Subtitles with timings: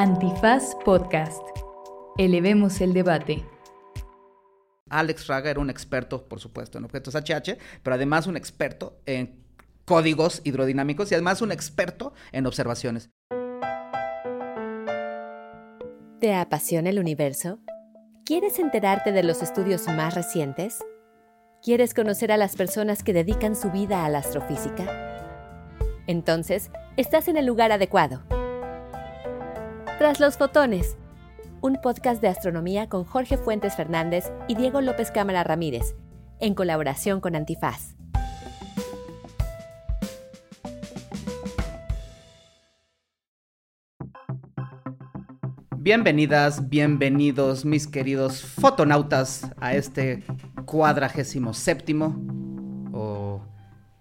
[0.00, 1.42] Antifaz Podcast.
[2.18, 3.44] Elevemos el debate.
[4.88, 9.42] Alex Raga era un experto, por supuesto, en objetos HH, pero además un experto en
[9.84, 13.10] códigos hidrodinámicos y además un experto en observaciones.
[16.20, 17.58] ¿Te apasiona el universo?
[18.24, 20.78] ¿Quieres enterarte de los estudios más recientes?
[21.60, 24.86] ¿Quieres conocer a las personas que dedican su vida a la astrofísica?
[26.06, 28.37] Entonces, estás en el lugar adecuado.
[29.98, 30.96] Tras los fotones,
[31.60, 35.96] un podcast de astronomía con Jorge Fuentes Fernández y Diego López Cámara Ramírez,
[36.38, 37.96] en colaboración con Antifaz.
[45.76, 50.22] Bienvenidas, bienvenidos mis queridos fotonautas a este
[50.64, 52.14] cuadragésimo séptimo,
[52.92, 53.42] o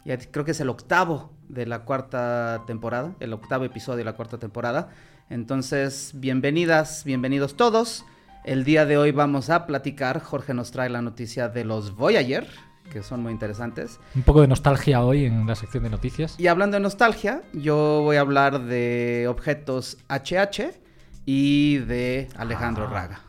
[0.05, 4.13] ya creo que es el octavo de la cuarta temporada, el octavo episodio de la
[4.13, 4.89] cuarta temporada.
[5.30, 8.05] Entonces, bienvenidas, bienvenidos todos.
[8.45, 12.47] El día de hoy vamos a platicar, Jorge nos trae la noticia de los Voyager,
[12.92, 14.00] que son muy interesantes.
[14.16, 16.36] Un poco de nostalgia hoy en la sección de noticias.
[16.39, 20.80] Y hablando de nostalgia, yo voy a hablar de objetos HH
[21.25, 23.22] y de Alejandro Ah, Raga.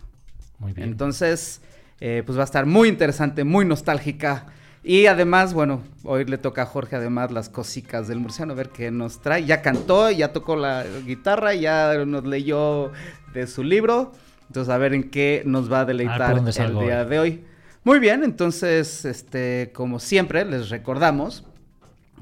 [0.60, 0.90] Muy bien.
[0.90, 1.62] Entonces,
[1.98, 4.46] eh, pues va a estar muy interesante, muy nostálgica.
[4.88, 8.70] Y además, bueno, hoy le toca a Jorge además las cosicas del murciano, a ver
[8.70, 9.44] qué nos trae.
[9.44, 12.90] Ya cantó, ya tocó la guitarra, ya nos leyó
[13.34, 14.12] de su libro.
[14.46, 17.10] Entonces, a ver en qué nos va a A deleitar ver dónde el día hoy.
[17.10, 17.44] de hoy.
[17.84, 21.44] Muy bien, entonces, este, como siempre, les recordamos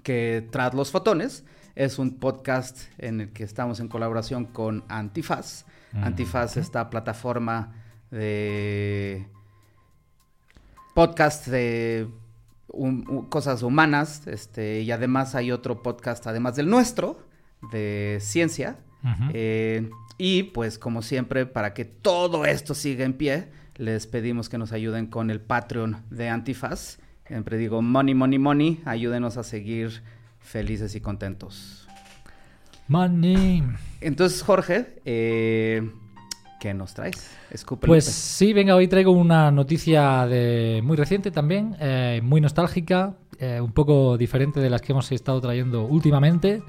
[0.03, 1.45] que Tras los Fotones
[1.77, 5.67] es un podcast en el que estamos en colaboración con Antifaz.
[5.93, 7.75] Mm, Antifaz, esta plataforma
[8.11, 9.25] de
[10.97, 12.09] podcast de
[13.29, 17.19] cosas humanas, este, y además hay otro podcast, además del nuestro,
[17.73, 18.79] de ciencia.
[19.33, 24.59] Eh, y pues como siempre, para que todo esto siga en pie, les pedimos que
[24.59, 26.99] nos ayuden con el Patreon de Antifaz.
[27.27, 30.03] Siempre digo, money, money, money, ayúdenos a seguir
[30.41, 31.87] felices y contentos.
[32.89, 33.63] Money.
[34.01, 35.91] Entonces, Jorge, eh,
[36.61, 37.31] ¿qué nos traes?
[37.87, 43.61] Pues sí, venga, hoy traigo una noticia de muy reciente también, eh, muy nostálgica, eh,
[43.61, 46.63] un poco diferente de las que hemos estado trayendo últimamente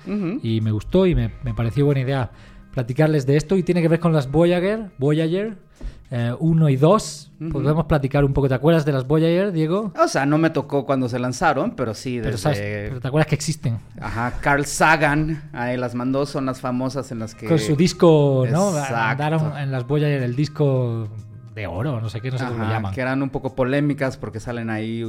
[0.44, 2.32] y me gustó y me, me pareció buena idea
[2.72, 5.58] platicarles de esto y tiene que ver con las Voyager, Voyager
[6.10, 7.32] 1 y 2.
[7.40, 7.52] Ujú.
[7.52, 8.48] Podemos platicar un poco.
[8.48, 9.92] ¿Te acuerdas de las Voyager, Diego?
[10.02, 12.38] O sea, no me tocó cuando se lanzaron, pero sí Pero, desde...
[12.38, 13.80] sabes, pero te acuerdas que existen.
[14.00, 17.48] Ajá, Carl Sagan, ahí las mandó, son las famosas en las que...
[17.48, 18.72] Con su disco, ¿no?
[18.72, 21.10] Mandaron en las Voyager el disco
[21.54, 22.94] de oro, no sé qué, no sé cómo lo llaman.
[22.94, 25.04] que eran un poco polémicas porque salen ahí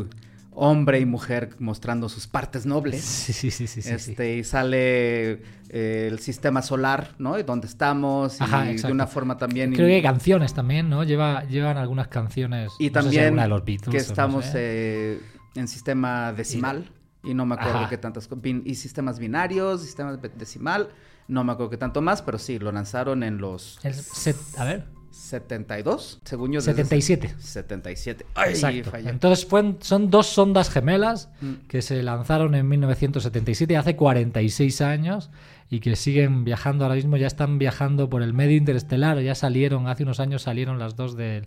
[0.60, 3.02] hombre y mujer mostrando sus partes nobles.
[3.28, 7.38] Sí, sí, sí, sí, este, y sale eh, el sistema solar, ¿no?
[7.38, 9.72] Y dónde estamos, y Ajá, de una forma también...
[9.72, 11.04] Creo que hay canciones también, ¿no?
[11.04, 12.72] Lleva, llevan algunas canciones.
[12.78, 14.52] Y no sé si también alguna de los Beatles que no estamos sé.
[14.56, 15.20] eh,
[15.54, 16.90] en sistema decimal.
[17.22, 17.88] Y no me acuerdo Ajá.
[17.88, 18.28] qué tantas...
[18.64, 20.88] Y sistemas binarios, sistemas decimal.
[21.26, 24.64] No me acuerdo qué tanto más, pero sí, lo lanzaron en los El set- a
[24.64, 26.60] ver, 72, según yo.
[26.60, 27.34] desde 77.
[27.38, 28.26] 77.
[28.34, 28.90] Ay, Exacto.
[28.90, 29.10] fallé.
[29.10, 31.52] Entonces fue- son dos sondas gemelas Mm.
[31.68, 35.30] que se lanzaron en 1977, hace 46 años,
[35.70, 39.86] y que siguen viajando ahora mismo, ya están viajando por el medio interestelar, ya salieron,
[39.86, 41.44] hace unos años salieron las dos del,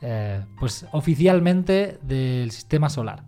[0.00, 3.24] eh, pues oficialmente del sistema solar.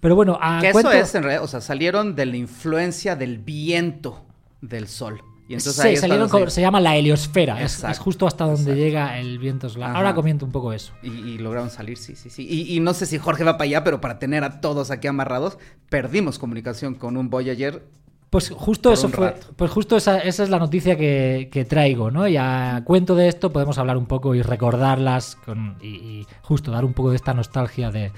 [0.00, 3.16] Pero bueno, a Que cuento- eso es en realidad, o sea, salieron de la influencia
[3.16, 4.24] del viento
[4.62, 5.20] del sol.
[5.46, 8.44] Y entonces Sí, ahí salieron con- se- llama la heliosfera, es, Exacto, es justo hasta
[8.44, 8.80] donde exacto.
[8.80, 9.90] llega el viento solar.
[9.90, 9.98] Ajá.
[9.98, 10.94] Ahora comento un poco eso.
[11.02, 12.46] Y, y lograron salir, sí, sí, sí.
[12.48, 15.06] Y, y no sé si Jorge va para allá, pero para tener a todos aquí
[15.06, 15.58] amarrados,
[15.90, 17.84] perdimos comunicación con un Voyager.
[18.30, 22.26] Pues justo eso fue, pues justo esa, esa es la noticia que, que traigo, ¿no?
[22.26, 26.72] Y a cuento de esto podemos hablar un poco y recordarlas con, y, y justo
[26.72, 28.10] dar un poco de esta nostalgia de,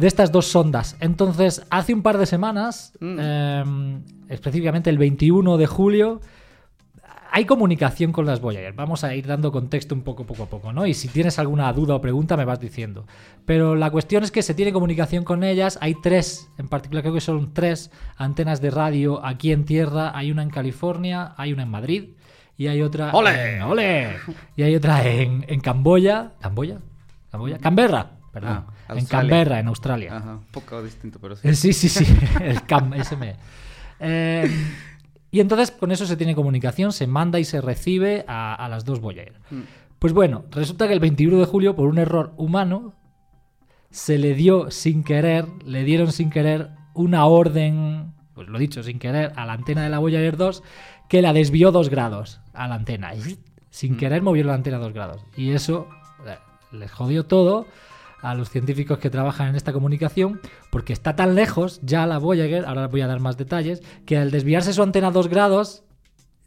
[0.00, 0.96] de estas dos sondas.
[1.00, 3.16] Entonces, hace un par de semanas, Mm.
[3.20, 3.64] eh,
[4.28, 6.20] específicamente el 21 de julio,
[7.32, 8.72] hay comunicación con las Voyager.
[8.72, 10.84] Vamos a ir dando contexto un poco, poco a poco, ¿no?
[10.86, 13.06] Y si tienes alguna duda o pregunta, me vas diciendo.
[13.46, 15.78] Pero la cuestión es que se tiene comunicación con ellas.
[15.80, 20.10] Hay tres, en particular creo que son tres antenas de radio aquí en tierra.
[20.16, 22.04] Hay una en California, hay una en Madrid
[22.56, 23.12] y hay otra.
[23.12, 23.56] ¡Ole!
[23.58, 24.08] en- ¡Ole!
[24.56, 26.32] Y hay otra en, en Camboya.
[26.40, 26.78] ¿Camboya?
[27.30, 27.58] ¿Camboya?
[27.58, 28.64] Canberra, perdón.
[28.66, 29.06] Ah, en.
[29.06, 30.16] Canberra, en Australia.
[30.16, 31.48] Ajá, un poco distinto, pero sí.
[31.48, 32.06] Eh, Sí, sí, sí.
[32.40, 33.36] El CAM, ese me-
[33.98, 34.50] Eh,
[35.30, 38.84] y entonces con eso se tiene comunicación, se manda y se recibe a, a las
[38.84, 39.34] dos Voyager.
[39.50, 39.60] Mm.
[39.98, 42.94] Pues bueno, resulta que el 21 de julio, por un error humano,
[43.90, 48.98] se le dio sin querer, le dieron sin querer una orden, pues lo dicho, sin
[48.98, 50.62] querer, a la antena de la Voyager 2,
[51.08, 53.14] que la desvió dos grados a la antena.
[53.14, 53.38] Y
[53.68, 55.24] sin querer movió la antena dos grados.
[55.36, 55.88] Y eso
[56.26, 56.36] eh,
[56.72, 57.66] les jodió todo
[58.22, 60.40] a los científicos que trabajan en esta comunicación,
[60.70, 64.30] porque está tan lejos ya la Voyager, ahora voy a dar más detalles, que al
[64.30, 65.84] desviarse su antena a dos grados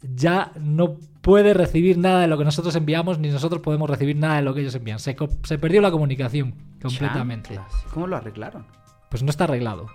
[0.02, 4.36] ya no puede recibir nada de lo que nosotros enviamos, ni nosotros podemos recibir nada
[4.36, 4.98] de lo que ellos envían.
[4.98, 7.54] Se, se perdió la comunicación completamente.
[7.54, 7.84] Chanclas.
[7.92, 8.66] ¿Cómo lo arreglaron?
[9.08, 9.86] Pues no está arreglado.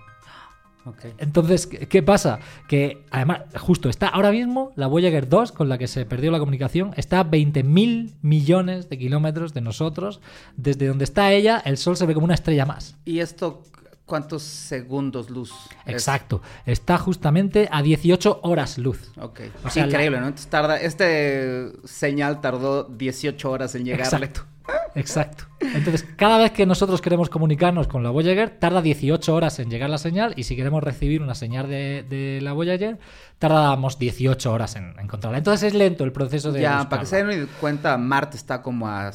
[1.18, 2.40] Entonces, ¿qué pasa?
[2.68, 6.38] Que además, justo está ahora mismo la Voyager 2, con la que se perdió la
[6.38, 10.20] comunicación, está a 20.000 millones de kilómetros de nosotros.
[10.56, 12.96] Desde donde está ella, el Sol se ve como una estrella más.
[13.04, 13.62] ¿Y esto
[14.10, 15.52] cuántos segundos luz?
[15.86, 15.92] es?
[15.92, 16.42] Exacto.
[16.66, 19.12] Está justamente a 18 horas luz.
[19.18, 19.40] Ok.
[19.64, 20.26] O sea, increíble, ¿no?
[20.26, 24.26] Entonces tarda, este señal tardó 18 horas en llegarle.
[24.26, 24.49] Exacto.
[24.94, 25.44] Exacto.
[25.60, 29.90] Entonces, cada vez que nosotros queremos comunicarnos con la Voyager, tarda 18 horas en llegar
[29.90, 32.98] la señal y si queremos recibir una señal de, de la Voyager,
[33.38, 35.38] tardamos 18 horas en encontrarla.
[35.38, 36.62] Entonces es lento el proceso de...
[36.62, 39.10] Ya, para que se den cuenta, Marte está como a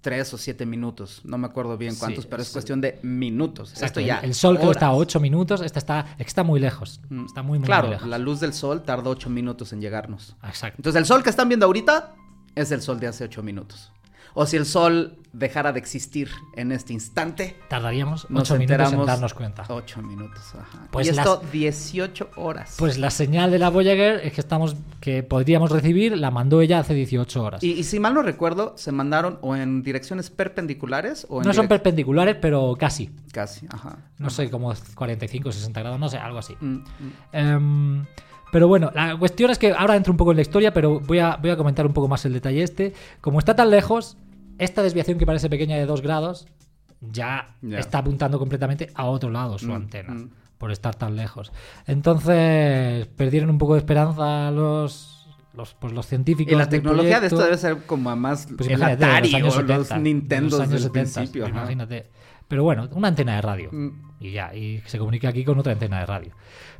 [0.00, 1.20] 3 o 7 minutos.
[1.24, 2.52] No me acuerdo bien cuántos, Sí, pero es sí.
[2.52, 3.70] cuestión de minutos.
[3.72, 4.20] Exacto, Esto ya.
[4.20, 7.00] el, Sol creo está a 8 minutos, esta está, está muy lejos.
[7.08, 7.26] Mm.
[7.26, 8.08] Está muy, muy, Claro, muy lejos.
[8.08, 10.36] la luz del Sol tardó 8 minutos en llegarnos.
[10.44, 10.76] Exacto.
[10.78, 12.14] Entonces, el Sol que están viendo ahorita
[12.54, 13.92] es el Sol de hace 8 minutos.
[14.40, 19.04] O si el Sol dejara de existir en este instante, Tardaríamos nos 8 minutos en
[19.04, 19.64] darnos cuenta.
[19.68, 20.86] 8 minutos, ajá.
[20.92, 22.76] Pues y esto las- 18 horas.
[22.78, 26.78] Pues la señal de la Voyager es que estamos que podríamos recibir, la mandó ella
[26.78, 27.64] hace 18 horas.
[27.64, 31.52] y, y si mal no recuerdo, se mandaron o en direcciones perpendiculares o en no
[31.52, 33.10] son perpendiculares, pero casi.
[33.32, 33.98] Casi, ajá.
[34.18, 36.54] No sé, como 45 o 60 grados, no sé, algo así.
[36.60, 36.84] Mm, mm.
[37.32, 38.06] Em,
[38.52, 41.18] pero bueno, la cuestión es que ahora entro un poco en la historia, pero voy
[41.18, 42.94] a, voy a comentar un poco más el detalle este.
[43.20, 44.16] Como está tan lejos,
[44.58, 46.46] esta desviación que parece pequeña de 2 grados
[47.00, 50.30] ya, está apuntando completamente a otro lado su Mm, antena, mm.
[50.58, 51.52] por estar tan lejos.
[51.86, 56.52] Entonces, perdieron un poco de esperanza los, los, pues, los científicos.
[56.52, 59.54] Y la tecnología de esto debe ser como a más Pues el Atari los años
[59.54, 61.48] o 70, los de Nintendos los años del 70, principio.
[61.48, 62.10] imagínate.
[62.48, 63.68] Pero bueno, una antena de radio.
[63.70, 63.90] Mm.
[64.20, 66.32] Y ya, y se comunica aquí con otra antena de radio.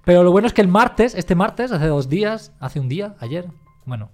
[0.05, 3.15] Pero lo bueno es que el martes, este martes, hace dos días, hace un día,
[3.21, 3.47] ayer,
[3.85, 4.11] bueno.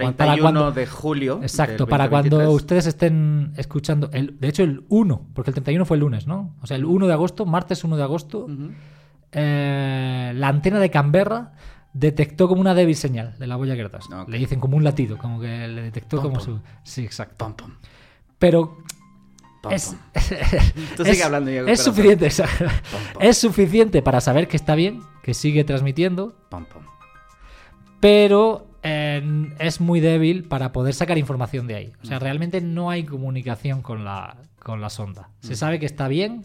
[0.00, 1.38] Para 31 cuando- de julio.
[1.42, 2.62] Exacto, para cuando 2023.
[2.62, 6.54] ustedes estén escuchando, el, de hecho el 1, porque el 31 fue el lunes, ¿no?
[6.60, 8.46] O sea, el 1 de agosto, martes 1 de agosto,
[9.32, 11.52] eh, la antena de Canberra
[11.92, 14.10] detectó como una débil señal de la Voyager 2.
[14.12, 14.28] Ok.
[14.28, 16.44] Le dicen como un latido, como que le detectó Pom, como pom.
[16.44, 16.60] su...
[16.82, 17.54] Sí, exacto.
[17.56, 17.70] Pom,
[18.38, 18.78] Pero
[19.70, 19.96] es.
[20.96, 23.00] Tú sigue hablando, Diego, es suficiente, pom.
[23.20, 26.36] es suficiente para saber que está bien, que sigue transmitiendo,
[28.00, 31.92] pero eh, es muy débil para poder sacar información de ahí.
[32.02, 32.06] O Mm.
[32.06, 35.30] sea, realmente no hay comunicación con la, con la sonda.
[35.40, 35.56] Se Mm.
[35.56, 36.44] sabe que está bien,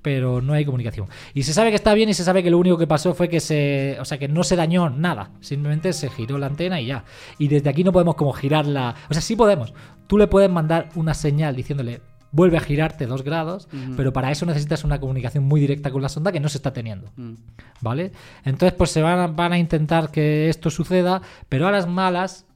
[0.00, 1.06] pero no hay comunicación.
[1.34, 3.28] Y se sabe que está bien y se sabe que lo único que pasó fue
[3.28, 5.30] que se, o sea, que no se dañó nada.
[5.40, 7.04] Simplemente se giró la antena y ya.
[7.38, 8.94] Y desde aquí no podemos como girarla.
[9.10, 9.72] O sea, sí podemos.
[10.08, 12.00] Tú le puedes mandar una señal diciéndole
[12.32, 16.08] vuelve a girarte dos grados, pero para eso necesitas una comunicación muy directa con la
[16.08, 17.10] sonda que no se está teniendo.
[17.16, 17.34] Mm.
[17.80, 18.10] ¿Vale?
[18.44, 22.46] Entonces, pues se van a, van a intentar que esto suceda, pero a las malas,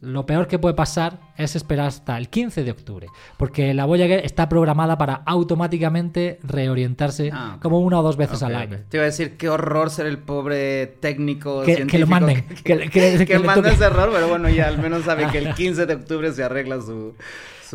[0.00, 4.24] lo peor que puede pasar es esperar hasta el 15 de octubre, porque la Voyager
[4.24, 8.78] está programada para automáticamente reorientarse Ah, como una o dos veces al año.
[8.88, 12.44] Te iba a decir qué horror ser el pobre técnico Que- que científico lo manden,
[12.46, 15.86] que que que que ese error, pero bueno, ya al menos sabe que el 15
[15.86, 17.14] de octubre se arregla su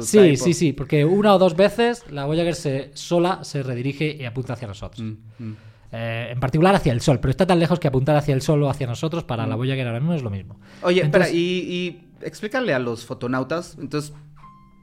[0.01, 4.25] Sí, sí, sí, porque una o dos veces la Voyager se, sola se redirige y
[4.25, 5.01] apunta hacia nosotros.
[5.01, 5.55] Mm, mm.
[5.95, 8.63] Eh, en particular hacia el Sol, pero está tan lejos que apuntar hacia el Sol
[8.63, 10.59] o hacia nosotros para la Voyager ahora mismo es lo mismo.
[10.81, 14.13] Oye, Entonces- espera, y, y explícale a los fotonautas, entonces,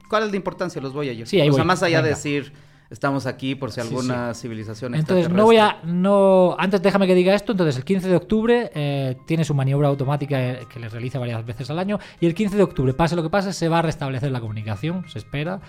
[0.09, 1.27] ¿cuál es la importancia de los Voyager?
[1.27, 2.53] Sí, o sea, voy, más allá de decir,
[2.91, 5.79] estamos aquí por si Sí, alguna civilización Entonces, no voy a.
[5.83, 7.53] No, antes déjame que diga esto.
[7.53, 11.43] Entonces, el 15 de octubre eh, tiene su maniobra automática eh, que le realiza varias
[11.45, 11.99] veces al año.
[12.19, 15.05] Y el 15 de octubre, pase lo que pase, se va a restablecer la comunicación,
[15.07, 15.61] se espera,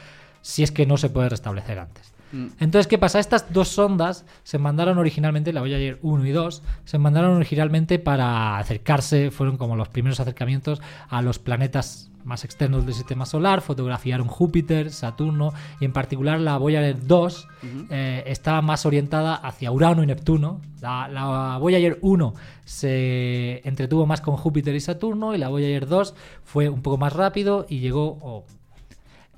[0.42, 2.12] si es que no se puede restablecer antes.
[2.32, 2.46] Mm.
[2.58, 3.20] Entonces, ¿qué pasa?
[3.20, 8.58] Estas dos sondas se mandaron originalmente, la Voyager 1 y 2, se mandaron originalmente para
[8.58, 14.26] acercarse, fueron como los primeros acercamientos a los planetas más externos del sistema solar, fotografiaron
[14.26, 17.48] Júpiter, Saturno y en particular la Voyager 2
[17.90, 20.60] eh, estaba más orientada hacia Urano y Neptuno.
[20.80, 26.14] La, la Voyager 1 se entretuvo más con Júpiter y Saturno y la Voyager 2
[26.44, 28.44] fue un poco más rápido y llegó...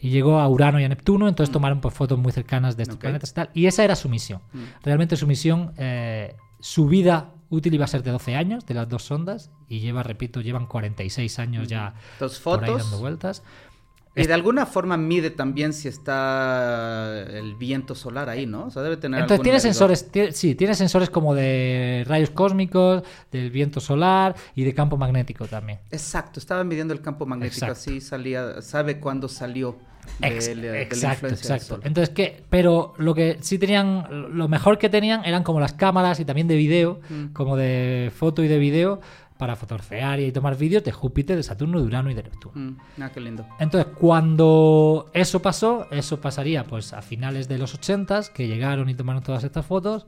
[0.01, 2.99] y llegó a Urano y a Neptuno, entonces tomaron pues, fotos muy cercanas de estos
[2.99, 3.51] planetas y tal.
[3.55, 4.41] Y esa era su misión.
[4.83, 8.89] Realmente su misión, eh, su vida útil iba a ser de 12 años de las
[8.89, 12.83] dos sondas y lleva, repito, llevan 46 años ya Entonces, por ahí fotos.
[12.85, 13.43] dando vueltas.
[14.17, 18.67] Y de alguna forma mide también si está el viento solar ahí, ¿no?
[18.67, 19.97] O sea, debe tener Entonces tiene medidor.
[19.97, 25.47] sensores, sí, tiene sensores como de rayos cósmicos, del viento solar y de campo magnético
[25.49, 25.81] también.
[25.91, 27.73] Exacto, estaba midiendo el campo magnético, Exacto.
[27.73, 29.77] así salía, sabe cuándo salió
[30.21, 31.81] de, Ex- de la exacto, exacto.
[31.85, 32.43] Entonces, ¿qué?
[32.51, 34.07] Pero lo que sí tenían,
[34.37, 37.33] lo mejor que tenían eran como las cámaras y también de video, Mm.
[37.33, 39.01] como de foto y de video,
[39.39, 42.55] para fotografiar y tomar vídeos de Júpiter, de Saturno, de Urano y de Neptuno.
[42.55, 43.45] Mm, ah, qué lindo.
[43.59, 48.95] Entonces, cuando eso pasó, eso pasaría pues a finales de los 80 que llegaron y
[48.95, 50.07] tomaron todas estas fotos,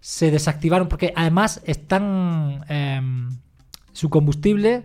[0.00, 3.28] se desactivaron porque además están em,
[3.92, 4.84] su combustible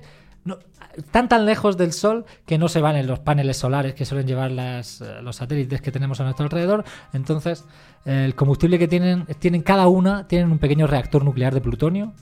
[0.98, 4.27] están tan lejos del sol que no se van en los paneles solares que suelen
[4.27, 6.84] llevar las, eh, los satélites que tenemos a nuestro alrededor.
[7.13, 7.66] Entonces,
[8.06, 12.13] el combustible que tienen, tienen cada una, tienen un pequeño reactor nuclear de plutonio,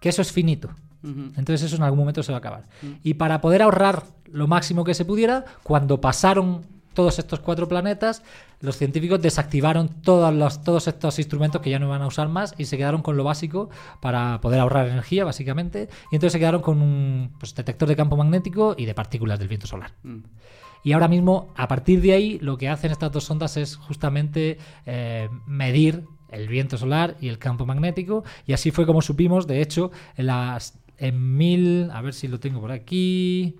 [0.00, 0.70] que eso es finito.
[1.00, 2.64] Entonces eso en algún momento se va a acabar.
[3.04, 6.66] Y para poder ahorrar lo máximo que se pudiera, cuando pasaron
[6.98, 8.24] todos estos cuatro planetas,
[8.58, 12.56] los científicos desactivaron todos, los, todos estos instrumentos que ya no iban a usar más
[12.58, 15.88] y se quedaron con lo básico para poder ahorrar energía, básicamente.
[16.10, 19.46] Y entonces se quedaron con un pues, detector de campo magnético y de partículas del
[19.46, 19.92] viento solar.
[20.02, 20.24] Mm.
[20.82, 24.58] Y ahora mismo, a partir de ahí, lo que hacen estas dos sondas es justamente
[24.84, 28.24] eh, medir el viento solar y el campo magnético.
[28.44, 32.40] Y así fue como supimos, de hecho, en las en mil, a ver si lo
[32.40, 33.54] tengo por aquí,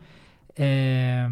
[0.57, 1.29] eh,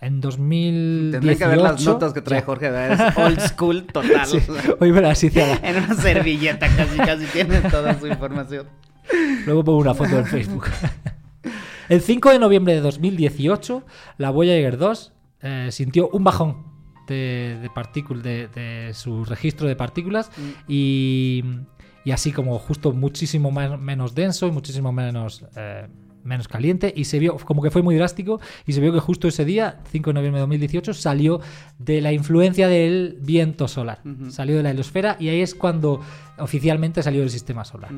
[0.00, 1.10] en 2018.
[1.20, 2.46] Tendré que ver las notas que trae Ya.
[2.46, 3.08] Jorge, ¿verdad?
[3.08, 4.26] es old school total.
[4.26, 4.38] Sí,
[4.80, 8.66] Hoy me las hice a la- en una servilleta casi, casi tiene toda su información.
[9.46, 10.66] Luego pongo una foto en Facebook.
[11.88, 13.84] El 5 de noviembre de 2018,
[14.18, 15.12] la Voyager 2
[15.42, 16.64] eh, sintió un bajón
[17.06, 20.32] de, de partículas, de, de su registro de partículas
[20.66, 21.44] y,
[22.04, 25.86] y así como justo muchísimo más- menos denso y muchísimo menos, eh,
[26.26, 29.28] menos caliente y se vio como que fue muy drástico y se vio que justo
[29.28, 31.40] ese día, 5 de noviembre de 2018, salió
[31.78, 36.00] de la influencia del viento solar, salió de la heliosfera y ahí es cuando
[36.38, 37.90] oficialmente salió del sistema solar.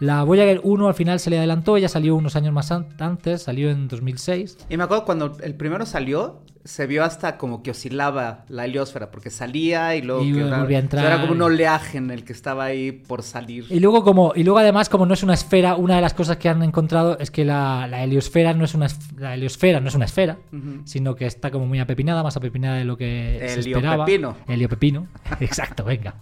[0.00, 3.42] La Voyager 1 al final se le adelantó, ella salió unos años más an- antes,
[3.42, 4.58] salió en 2006.
[4.68, 9.10] Y me acuerdo cuando el primero salió, se vio hasta como que oscilaba la heliosfera,
[9.10, 11.06] porque salía y luego Y que volvía a entrar.
[11.06, 13.64] era como un oleaje en el que estaba ahí por salir.
[13.70, 16.36] Y luego, como, y luego además, como no es una esfera, una de las cosas
[16.36, 19.94] que han encontrado es que la, la heliosfera no es una la heliosfera no es
[19.94, 20.36] una esfera,
[20.84, 24.04] sino que está como muy apepinada, más apepinada de lo que se esperaba.
[24.46, 25.08] Heliopepino.
[25.40, 26.16] Exacto, venga.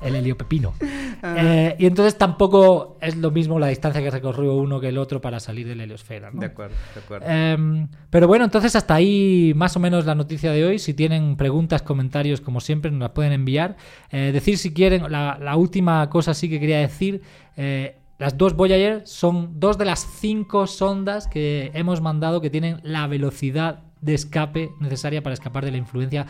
[0.00, 0.72] El heliopepino.
[1.24, 5.20] Eh, y entonces tampoco es lo mismo la distancia que recorrió uno que el otro
[5.20, 6.32] para salir de la heliosfera.
[6.32, 6.40] ¿no?
[6.40, 7.26] De acuerdo, de acuerdo.
[7.28, 10.78] Em, pero bueno, entonces hasta ahí más o menos la noticia de hoy.
[10.78, 13.76] Si tienen preguntas, comentarios, como siempre, nos las pueden enviar.
[14.10, 17.22] Eh, decir si quieren, la, la última cosa sí que quería decir.
[17.56, 22.78] eh, las dos Voyager son dos de las cinco sondas que hemos mandado que tienen
[22.84, 26.26] la velocidad de escape necesaria para escapar de la influencia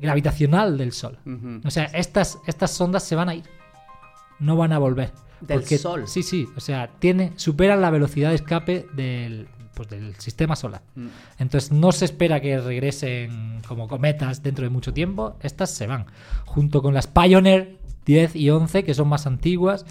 [0.00, 1.18] gravitacional del Sol.
[1.64, 3.44] O sea, estas, estas sondas se van a ir.
[4.38, 5.10] No van a volver.
[5.40, 6.06] Del Porque- Sol.
[6.06, 6.46] Sí, sí.
[6.56, 9.48] O sea, tiene, superan la velocidad de escape del,
[9.86, 10.82] pues, del sistema solar.
[10.94, 11.06] Mm.
[11.38, 15.36] Entonces no se espera que regresen como cometas dentro de mucho tiempo.
[15.40, 16.06] Estas se van.
[16.46, 19.84] Junto con las Pioneer 10 y 11, que son más antiguas.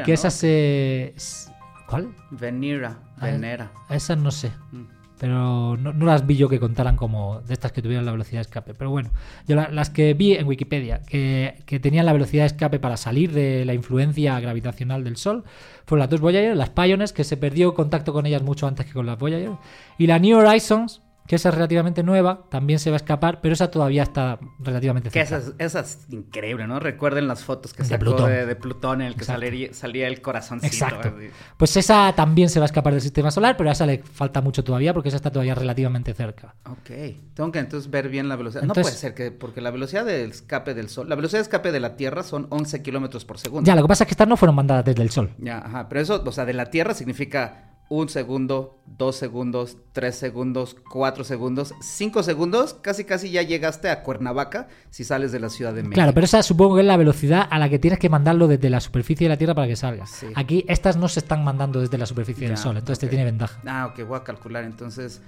[0.00, 0.14] Y que ¿no?
[0.14, 1.12] esas se...
[1.16, 1.50] s-
[1.88, 2.08] ¿Cuál?
[2.32, 3.70] Venira, Ah, Venera.
[3.88, 4.50] Esas no sé.
[4.72, 4.82] Mm.
[5.18, 8.42] Pero no, las vi yo que contaran como de estas que tuvieran la velocidad de
[8.42, 8.74] escape.
[8.74, 9.10] Pero bueno,
[9.48, 12.96] yo la- las que vi en Wikipedia que, que tenían la velocidad de escape para
[12.98, 15.44] salir de la influencia gravitacional del Sol
[15.86, 18.92] fueron las dos Voyager, las Pioneers, que se perdió contacto con ellas mucho antes que
[18.92, 19.52] con las Voyager,
[19.98, 23.52] y la New Horizons, que esa es relativamente nueva, también se va a escapar, pero
[23.54, 25.38] esa todavía está relativamente Que cerca.
[25.44, 26.78] esa, es- esa es increíble, ¿no?
[26.80, 28.30] Recuerden las fotos que De sacó Plutón.
[28.30, 30.72] de, de Plutón en el que salía, salía el corazoncito.
[30.72, 31.08] Exacto.
[31.16, 31.28] así.
[31.56, 34.40] Pues esa también se va a escapar del sistema solar, pero a esa le falta
[34.40, 36.54] mucho todavía porque esa está todavía relativamente cerca.
[36.70, 36.90] Ok,
[37.34, 38.62] tengo que entonces ver bien la velocidad.
[38.62, 41.44] Entonces- no puede ser que, porque la velocidad del escape del Sol, la velocidad de
[41.44, 43.66] escape de la Tierra son 11 kilómetros por segundo.
[43.66, 45.30] Ya, lo que pasa es que estas no fueron mandadas desde el Sol.
[45.38, 50.16] Ya, ajá, pero eso, o sea, de la Tierra significa un segundo, dos segundos, tres
[50.16, 55.50] segundos, cuatro segundos, cinco segundos, casi casi ya llegaste a Cuernavaca si sales de la
[55.50, 55.94] Ciudad de México.
[55.94, 58.70] Claro, pero esa supongo que es la velocidad a la que tienes que mandarlo desde
[58.70, 60.06] la superficie de la Tierra para que salga.
[60.06, 60.26] Sí.
[60.34, 63.60] Aquí estas no se están mandando desde la superficie del Sol, entonces te tiene ventaja.
[63.66, 65.22] Ah, ok, voy a calcular entonces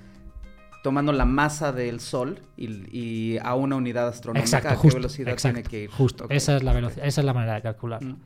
[0.82, 4.96] tomando la masa del Sol y, y a una unidad astronómica, Exacto, ¿a qué justo.
[4.98, 5.90] velocidad exacto, tiene que ir?
[5.90, 6.26] justo.
[6.28, 8.14] Esa es la velocidad, esa es la manera de calcularlo.
[8.14, 8.20] Mm,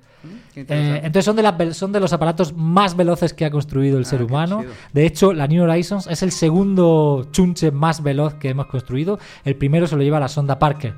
[0.56, 3.98] Eh, entonces son de, las ve- son de los aparatos más veloces que ha construido
[3.98, 4.60] el Ah, ser humano.
[4.60, 4.72] chido.
[4.92, 9.18] De hecho, la New Horizons es el segundo chunche más veloz que hemos construido.
[9.44, 10.94] El primero se lo lleva la sonda Parker.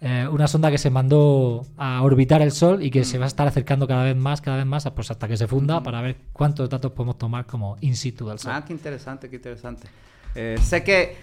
[0.00, 3.26] eh, una sonda que se mandó a orbitar el Sol y que se va a
[3.26, 6.16] estar acercando cada vez más, cada vez más, pues hasta que se funda para ver
[6.32, 8.52] cuántos datos podemos tomar como in situ del Sol.
[8.54, 9.88] Ah, qué interesante, qué interesante.
[10.36, 11.16] Eh, sé que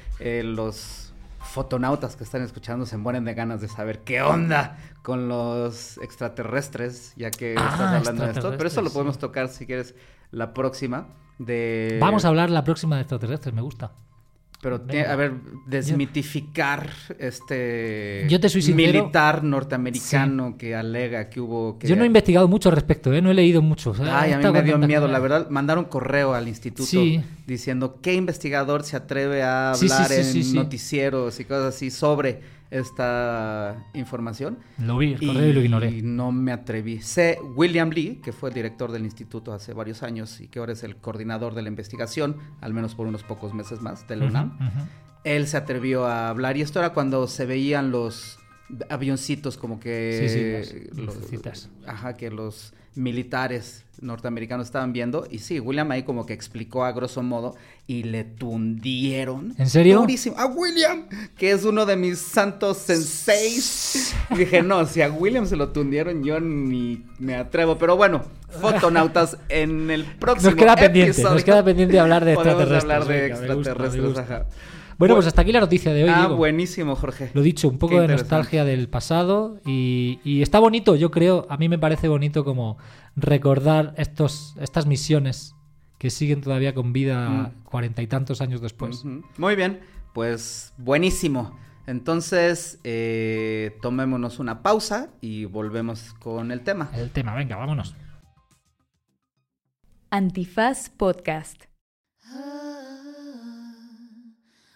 [0.43, 1.04] los
[1.45, 7.13] fotonautas que están escuchando se mueren de ganas de saber qué onda con los extraterrestres,
[7.15, 8.51] ya que Ah, estás hablando de esto.
[8.57, 9.95] Pero eso lo podemos tocar si quieres
[10.31, 11.07] la próxima.
[11.37, 11.97] De...
[12.01, 13.91] Vamos a hablar la próxima de extraterrestres, me gusta.
[14.65, 15.33] Pero, tiene- a ver,
[15.67, 18.93] desmitificar este Yo te soy sincero.
[19.03, 21.77] militar norteamericano que alega que hubo...
[21.77, 21.87] Que...
[21.87, 23.21] Yo no he investigado mucho al respecto, ¿eh?
[23.21, 23.91] no he leído mucho.
[23.91, 25.49] o sea, Ay, a mí me dio miedo, la verdad.
[25.51, 27.21] Mandaron correo al instituto Sí.
[27.45, 32.41] diciendo qué investigador se atreve a hablar sí, en noticieros y cosas así sobre
[32.71, 34.59] esta información.
[34.77, 36.01] Lo vi, correo y lo ignoré.
[36.01, 37.01] no me atreví.
[37.01, 40.73] Sé William Lee, que fue el director del instituto hace varios años y que ahora
[40.73, 44.25] es el coordinador de la investigación, al menos por unos pocos meses más, de la
[44.25, 44.57] UNAM.
[45.23, 48.39] Él se atrevió a hablar y esto era cuando se veían los
[48.89, 55.59] avioncitos como que Sí, sí, los- ajá que los militares norteamericanos estaban viendo y sí
[55.59, 57.55] William ahí como que explicó a grosso modo
[57.87, 59.99] y le tundieron ¿En serio?
[59.99, 61.05] durísimo a William
[61.37, 66.23] que es uno de mis santos senseis dije no si a William se lo tundieron
[66.23, 68.23] yo ni me atrevo pero bueno
[68.61, 72.81] fotonautas en el próximo Nos queda pendiente, episodio nos queda pendiente hablar de extraterrestres.
[72.83, 74.21] hablar de Venga, extraterrestres gusta.
[74.21, 74.45] ajá.
[74.97, 76.09] Bueno, pues hasta aquí la noticia de hoy.
[76.09, 76.35] Ah, Diego.
[76.37, 77.31] buenísimo, Jorge.
[77.33, 81.45] Lo dicho, un poco Qué de nostalgia del pasado y, y está bonito, yo creo,
[81.49, 82.77] a mí me parece bonito como
[83.15, 85.53] recordar estos, estas misiones
[85.97, 87.63] que siguen todavía con vida Mm.
[87.63, 89.03] cuarenta y tantos años después.
[89.37, 89.79] Muy bien,
[90.13, 91.57] pues buenísimo.
[91.87, 96.89] Entonces, eh, tomémonos una pausa y volvemos con el tema.
[96.95, 97.95] El tema, venga, vámonos.
[100.09, 101.65] Antifaz Podcast.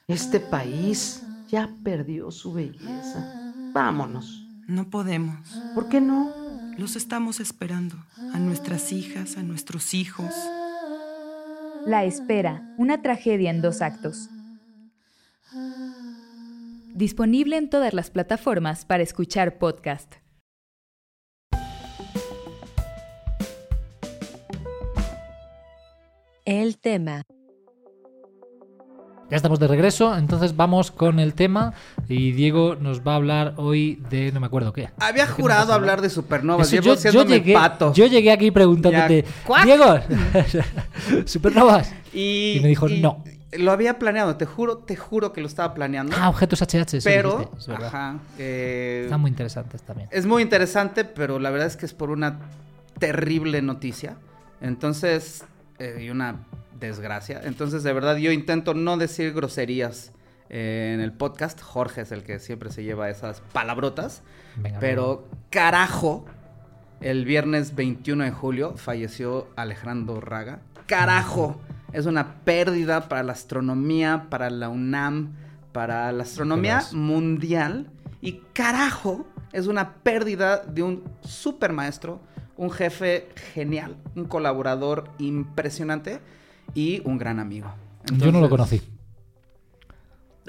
[0.10, 3.54] Este país ya perdió su belleza.
[3.74, 4.44] Vámonos.
[4.68, 5.38] No podemos.
[5.76, 6.34] ¿Por qué no?
[6.80, 7.96] Los estamos esperando.
[8.34, 10.34] A nuestras hijas, a nuestros hijos.
[11.86, 14.30] La espera, una tragedia en dos actos.
[16.96, 20.16] Disponible en todas las plataformas para escuchar podcast.
[26.46, 27.22] El tema.
[29.30, 31.74] Ya estamos de regreso, entonces vamos con el tema
[32.08, 34.90] y Diego nos va a hablar hoy de no me acuerdo qué.
[35.00, 36.72] Había ¿De qué nos jurado hablar de supernovas.
[36.72, 36.82] Yo,
[37.26, 37.94] llegué, pato.
[37.94, 39.66] yo llegué aquí preguntándote, Ya.
[39.66, 40.00] Diego,
[41.26, 41.94] supernovas.
[42.12, 43.24] y, y me dijo, y no.
[43.52, 46.16] Lo había planeado, te juro, te juro que lo estaba planeando.
[46.18, 50.08] Ah, objetos HH, pero, dijiste, es ajá, eh, Están muy interesantes también.
[50.12, 52.40] Es muy interesante, pero la verdad es que es por una
[53.00, 54.18] terrible noticia.
[54.62, 55.44] Entonces,
[55.80, 56.36] eh, y una
[56.80, 57.42] desgracia.
[57.44, 60.12] Entonces, de verdad, yo intento no decir groserías
[60.50, 61.62] eh, en el podcast.
[61.62, 64.24] Jorge es el que siempre se lleva esas palabrotas.
[64.56, 66.26] Venga, Pero, carajo,
[67.02, 70.62] el viernes 21 de julio falleció Alejandro Raga.
[70.88, 71.60] Carajo,
[71.94, 75.36] es una pérdida para la astronomía, para la UNAM,
[75.72, 77.92] para la astronomía mundial.
[78.22, 82.22] Y carajo, es una pérdida de un super maestro,
[82.58, 86.20] un jefe genial, un colaborador impresionante
[86.74, 87.72] y un gran amigo.
[88.18, 88.82] Yo no lo conocí.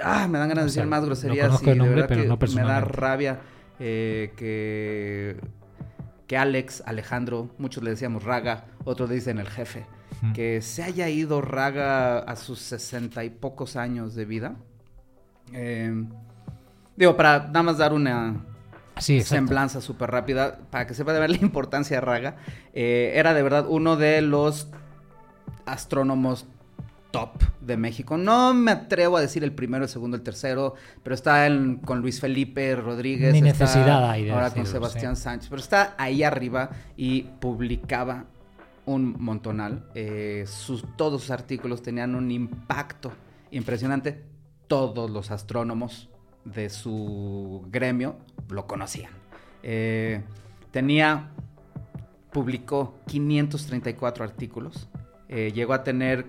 [0.02, 2.46] Ah, me dan ganas de decir más groserías conozco y de nombre, verdad pero que
[2.46, 3.40] no me da rabia
[3.78, 5.36] eh, que,
[6.26, 9.86] que Alex, Alejandro, muchos le decíamos Raga, otros le dicen el jefe,
[10.22, 10.32] Mm.
[10.32, 14.56] que se haya ido Raga a sus sesenta y pocos años de vida.
[15.52, 16.04] Eh,
[16.96, 18.44] digo, para nada más dar una
[18.98, 22.36] Sí, semblanza súper rápida, para que sepa de ver la importancia de Raga,
[22.74, 24.68] eh, era de verdad uno de los
[25.72, 26.46] astrónomos
[27.10, 28.16] top de México.
[28.16, 32.00] No me atrevo a decir el primero, el segundo, el tercero, pero está en- con
[32.00, 33.32] Luis Felipe Rodríguez.
[33.32, 38.26] Ni está necesidad hay de Ahora con Sebastián Sánchez, pero está ahí arriba y publicaba
[38.86, 39.88] un montonal.
[39.94, 43.12] Eh, sus, todos sus artículos tenían un impacto
[43.50, 44.24] impresionante.
[44.68, 46.08] Todos los astrónomos
[46.44, 48.16] de su gremio
[48.48, 49.10] lo conocían.
[49.64, 50.22] Eh,
[50.70, 51.30] tenía,
[52.32, 54.88] publicó 534 artículos.
[55.32, 56.26] Eh, llegó a tener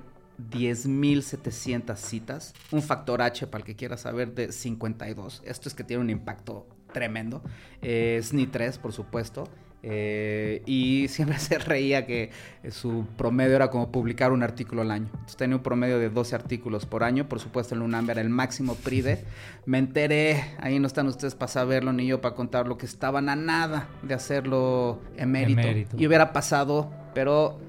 [0.52, 2.54] 10.700 citas.
[2.72, 5.42] Un factor H, para el que quiera saber, de 52.
[5.44, 7.42] Esto es que tiene un impacto tremendo.
[7.82, 9.50] Eh, SNI 3, por supuesto.
[9.84, 12.30] Eh, y siempre se reía que
[12.70, 15.10] su promedio era como publicar un artículo al año.
[15.12, 17.28] Entonces tenía un promedio de 12 artículos por año.
[17.28, 19.26] Por supuesto, el UNAM era el máximo PRIDE.
[19.66, 23.30] Me enteré, ahí no están ustedes para saberlo ni yo para contar lo que estaban
[23.30, 25.62] a nada de hacerlo emérito.
[25.62, 25.98] Emérito.
[25.98, 27.60] Y hubiera pasado, pero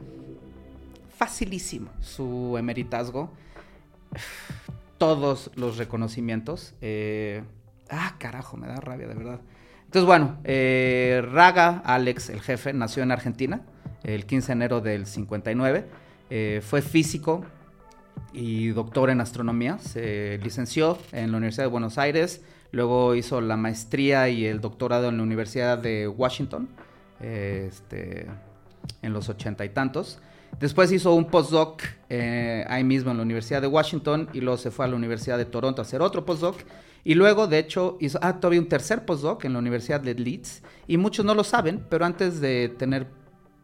[1.23, 3.31] facilísimo su emeritazgo.
[4.99, 6.75] Todos los reconocimientos.
[6.81, 7.43] eh,
[7.91, 9.41] ah, carajo, me da rabia, de verdad.
[9.85, 13.61] Entonces, bueno, eh, Raga, Alex, el jefe, nació en Argentina
[14.03, 15.87] el 15 de enero del 59.
[16.31, 17.45] eh, fue físico,
[18.33, 19.79] y doctor en astronomía.
[19.79, 25.09] Se licenció en la Universidad de Buenos Aires, luego hizo la maestría y el doctorado
[25.09, 26.69] en la Universidad de Washington,
[27.21, 28.27] este,
[29.03, 30.21] en los ochenta y tantos.
[30.59, 34.71] Después hizo un postdoc eh, ahí mismo en la Universidad de Washington y luego se
[34.71, 36.57] fue a la Universidad de Toronto a hacer otro postdoc.
[37.05, 40.63] Y luego, de hecho, hizo ah, todavía un tercer postdoc en la Universidad de Leeds.
[40.87, 43.09] Y muchos no lo saben, pero antes de tener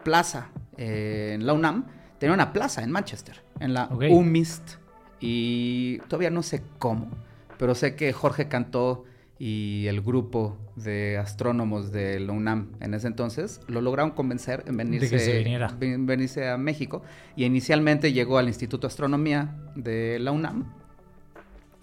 [0.03, 1.87] plaza eh, en la UNAM,
[2.19, 4.05] tenía una plaza en Manchester, en la Ok.
[4.11, 4.79] UMIST.
[5.21, 7.11] Y todavía no sé cómo,
[7.59, 9.05] pero sé que Jorge Cantó
[9.41, 14.77] y el grupo de astrónomos de la UNAM en ese entonces lo lograron convencer en
[14.77, 15.69] venirse, que se viniera.
[15.79, 17.03] ven- venirse a México.
[17.37, 20.73] Y inicialmente llegó al Instituto de Astronomía de la UNAM.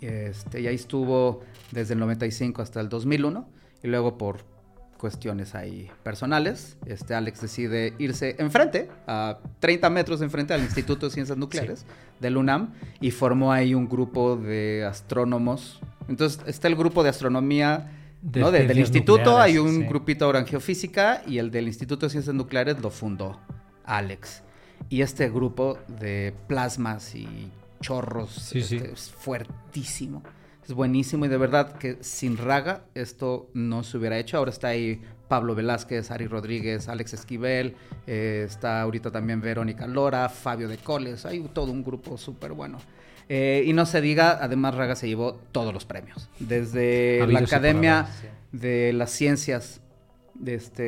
[0.01, 1.41] Este, y ahí estuvo
[1.71, 3.47] desde el 95 hasta el 2001.
[3.83, 4.43] Y luego por
[5.09, 11.11] cuestiones ahí personales, este Alex decide irse enfrente, a 30 metros enfrente al Instituto de
[11.11, 11.85] Ciencias Nucleares
[12.19, 15.79] del UNAM y formó ahí un grupo de astrónomos.
[16.07, 17.91] Entonces está el grupo de astronomía
[18.23, 18.49] De ¿no?
[18.49, 19.83] de- del instituto, hay un sí.
[19.85, 23.39] grupito ahora en geofísica y el del Instituto de Ciencias Nucleares lo fundó
[23.83, 24.41] Alex.
[24.89, 28.77] Y este grupo de plasmas y chorros Sí, sí.
[28.77, 30.23] este, es fuertísimo.
[30.65, 34.37] Es buenísimo y de verdad que sin Raga esto no se hubiera hecho.
[34.37, 37.75] Ahora está ahí Pablo Velázquez, Ari Rodríguez, Alex Esquivel,
[38.07, 42.79] eh, está ahorita también Verónica Lora, Fabio de Coles, hay todo un grupo súper bueno.
[43.29, 48.07] Eh, y no se diga, además Raga se llevó todos los premios, desde la Academia
[48.51, 49.81] de las Ciencias,
[50.35, 50.83] de, este,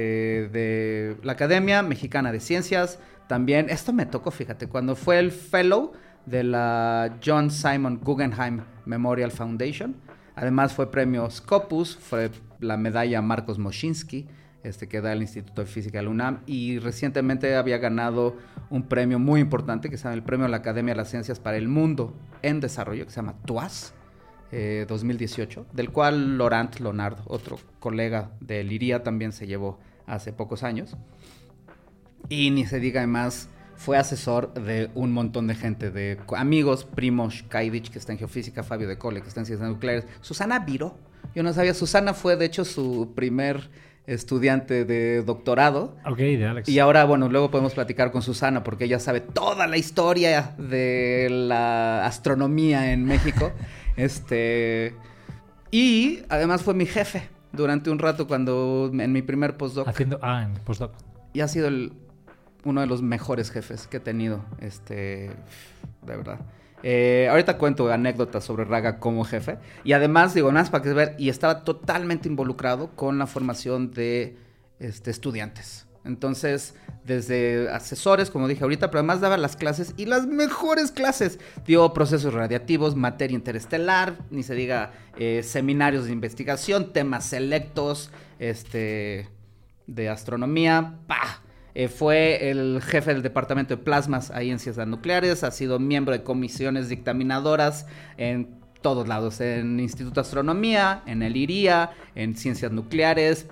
[0.49, 5.93] de la Academia Mexicana de Ciencias, también, esto me tocó, fíjate, cuando fue el fellow
[6.27, 9.95] de la John Simon Guggenheim Memorial Foundation.
[10.35, 14.27] Además fue premio Scopus, fue la medalla Marcos Moschinsky,
[14.63, 18.35] este que da el Instituto de Física de la UNAM, y recientemente había ganado
[18.69, 21.39] un premio muy importante que se llama el Premio de la Academia de las Ciencias
[21.39, 23.93] para el Mundo en Desarrollo, que se llama TUAS,
[24.51, 30.63] eh, 2018, del cual Laurent Leonard, otro colega de Liria, también se llevó hace pocos
[30.63, 30.95] años.
[32.29, 37.43] Y ni se diga más, fue asesor de un montón de gente, de amigos, primos,
[37.47, 40.97] Kaidich, que está en geofísica, Fabio de Cole, que está en ciencias nucleares, Susana Viro.
[41.35, 43.69] Yo no sabía, Susana fue de hecho su primer
[44.07, 45.95] estudiante de doctorado.
[46.05, 46.69] Ok, de Alex.
[46.69, 51.27] Y ahora, bueno, luego podemos platicar con Susana porque ella sabe toda la historia de
[51.29, 53.51] la astronomía en México.
[53.97, 54.95] este.
[55.69, 59.87] Y además fue mi jefe durante un rato cuando en mi primer postdoc.
[59.87, 60.19] Haciendo.
[60.21, 60.93] Ah, en postdoc.
[61.33, 61.91] Y ha sido el-
[62.63, 64.43] uno de los mejores jefes que he tenido.
[64.59, 65.31] Este.
[66.01, 66.39] De verdad.
[66.83, 69.57] Eh, ahorita cuento anécdotas sobre Raga como jefe.
[69.83, 73.91] Y además, digo, nada más para que ver, y estaba totalmente involucrado con la formación
[73.91, 74.37] de
[74.79, 75.87] este, estudiantes.
[76.05, 81.39] Entonces, desde asesores, como dije ahorita, pero además daba las clases y las mejores clases.
[81.65, 89.27] Dio procesos radiativos, materia interestelar, ni se diga eh, seminarios de investigación, temas selectos, este,
[89.87, 90.95] de astronomía.
[91.07, 91.41] ¡Pah!
[91.79, 96.11] Eh, fue el jefe del departamento de plasmas ahí en ciencias nucleares, ha sido miembro
[96.11, 97.85] de comisiones dictaminadoras
[98.17, 103.45] en todos lados, en Instituto de Astronomía, en el IRIA, en ciencias nucleares.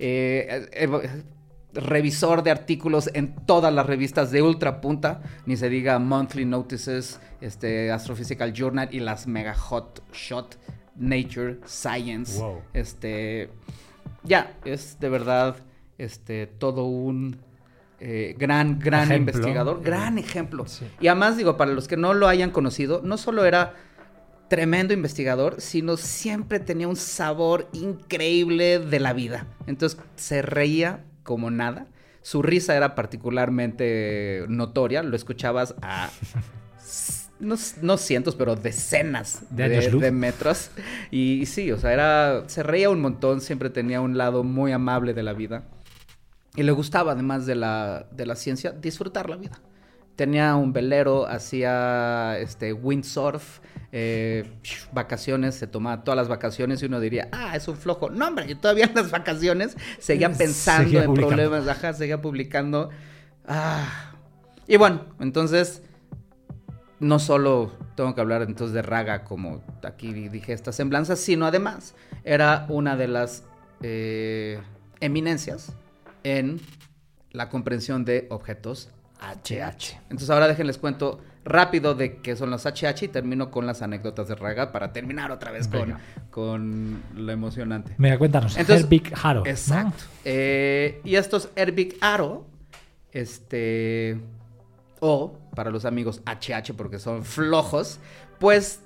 [0.00, 1.22] Eh, eh, eh,
[1.74, 7.20] revisor de artículos en todas las revistas de ultra punta, ni se diga Monthly Notices,
[7.40, 10.56] este, Astrophysical Journal y las mega hot shot,
[10.96, 12.62] Nature, Science, Wow.
[12.72, 13.48] este,
[14.24, 15.56] ya, es de verdad,
[15.98, 17.38] este, todo un
[18.00, 19.32] eh, gran, gran Ejemplo.
[19.32, 20.66] investigador, gran ejemplo.
[20.66, 20.86] Sí.
[21.00, 23.74] Y además, digo, para los que no lo hayan conocido, no solo era
[24.48, 29.46] tremendo investigador, sino siempre tenía un sabor increíble de la vida.
[29.66, 31.86] Entonces se reía como nada.
[32.22, 36.10] Su risa era particularmente notoria, lo escuchabas a
[37.40, 40.70] no, no cientos, pero decenas De de, metros.
[41.10, 45.14] Y, sí, o sea, era se reía un montón, siempre tenía un lado muy amable
[45.14, 45.64] de la vida.
[46.56, 49.60] Y le gustaba, además de la, de la ciencia, disfrutar la vida.
[50.14, 53.58] Tenía un velero, hacía este windsurf,
[53.90, 54.44] eh,
[54.92, 58.10] vacaciones, se tomaba todas las vacaciones y uno diría, ah, es un flojo.
[58.10, 62.90] No, hombre, yo todavía en las vacaciones seguía pensando seguía en problemas, ajá, seguía publicando.
[63.46, 64.12] Ah.
[64.68, 65.82] Y bueno, entonces,
[67.00, 71.96] no solo tengo que hablar entonces de Raga, como aquí dije esta semblanza, sino además
[72.22, 73.44] era una de las
[73.82, 74.60] eh,
[75.00, 75.74] eminencias
[76.24, 76.60] en
[77.30, 79.96] la comprensión de objetos HH.
[80.04, 84.28] Entonces ahora déjenles cuento rápido de qué son los HH y termino con las anécdotas
[84.28, 85.96] de Raga para terminar otra vez con,
[86.30, 87.94] con lo emocionante.
[87.98, 88.56] Venga, cuéntanos.
[88.56, 89.40] Entonces- Herbig Haro.
[89.44, 89.50] ¿no?
[89.50, 90.04] Exacto.
[90.24, 92.46] Eh, y estos Herbig Aro,
[93.12, 94.20] este,
[95.00, 97.98] o para los amigos HH porque son flojos,
[98.38, 98.80] pues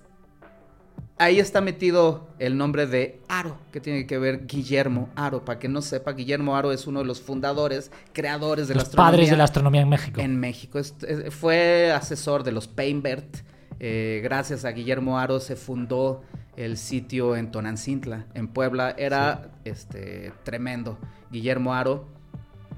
[1.18, 5.44] ahí está metido el nombre de Aro, que tiene que ver Guillermo Aro.
[5.44, 8.88] Para que no sepa, Guillermo Aro es uno de los fundadores, creadores de la Los
[8.88, 10.20] astronomía padres de la astronomía en México.
[10.20, 10.78] en México.
[10.78, 13.38] Es- es- fue asesor de los Painbert.
[13.81, 16.22] Eh, gracias a Guillermo Aro se fundó
[16.57, 18.94] el sitio en Tonancintla, en Puebla.
[18.98, 20.98] Era este tremendo.
[21.31, 22.07] Guillermo Aro.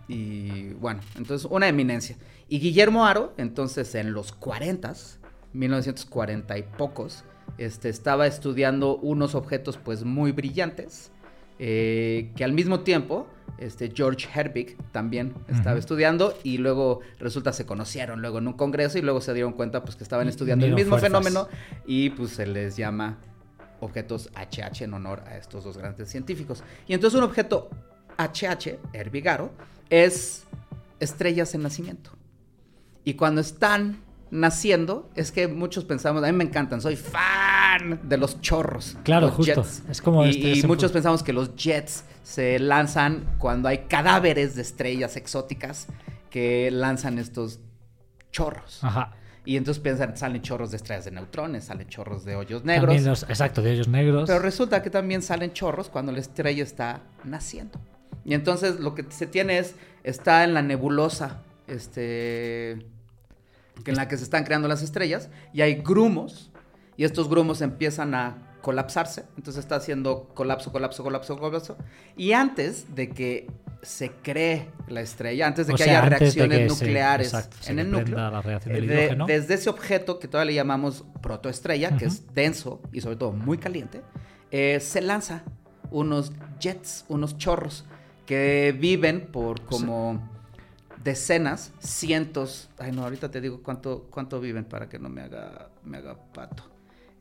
[0.09, 2.17] Y bueno, entonces una eminencia.
[2.49, 4.93] Y Guillermo Aro, entonces en los 40,
[5.53, 7.25] 1940 y pocos,
[7.61, 11.13] este, estaba estudiando unos objetos pues muy brillantes.
[11.63, 13.27] eh, que al mismo tiempo
[13.59, 18.97] este, George Herbig también estaba estudiando y luego resulta se conocieron luego en un congreso
[18.97, 21.09] y luego se dieron cuenta pues que estaban estudiando el mismo fuerzas.
[21.09, 21.49] fenómeno
[21.87, 23.19] y pues se les llama
[23.81, 26.63] objetos HH en honor a estos dos grandes científicos.
[26.89, 27.69] Y entonces un objeto
[28.17, 29.53] HH, Herbigaro,
[29.91, 30.45] es
[30.99, 32.11] estrellas en nacimiento.
[33.05, 33.99] Y cuando están
[34.31, 38.97] naciendo, es que muchos pensamos, a mí me encantan, soy fan de los chorros.
[39.03, 39.63] Claro, los justo.
[39.63, 39.83] jets.
[39.89, 44.55] Es como y, este- y muchos pensamos que los jets se lanzan cuando hay cadáveres
[44.55, 45.87] de estrellas exóticas
[46.31, 47.61] que lanzan estos
[48.31, 48.85] chorros.
[48.85, 49.13] Ajá.
[49.45, 53.03] Y entonces piensan, salen chorros de estrellas de neutrones, salen chorros de hoyos negros.
[53.03, 54.29] Los, exacto, de ellos negros.
[54.29, 57.81] Pero resulta que también salen chorros cuando la estrella está naciendo.
[58.25, 62.87] Y entonces lo que se tiene es, está en la nebulosa, este,
[63.85, 66.51] que en la que se están creando las estrellas, y hay grumos,
[66.97, 71.77] y estos grumos empiezan a colapsarse, entonces está haciendo colapso, colapso, colapso, colapso,
[72.17, 73.47] y antes de que
[73.83, 77.57] se cree la estrella, antes de O que sea, haya reacciones que se- nucleares exacto,
[77.71, 82.05] en el núcleo, la del de- desde ese objeto que todavía le llamamos protoestrella, que
[82.05, 84.03] es denso y sobre todo muy caliente,
[84.51, 85.45] eh, se lanza
[85.91, 87.87] unos jets, unos chorros
[88.27, 90.29] que viven por como
[91.03, 95.69] decenas, cientos, ay no, ahorita te digo cuánto, cuánto viven para que no me haga,
[95.85, 96.65] me haga pato.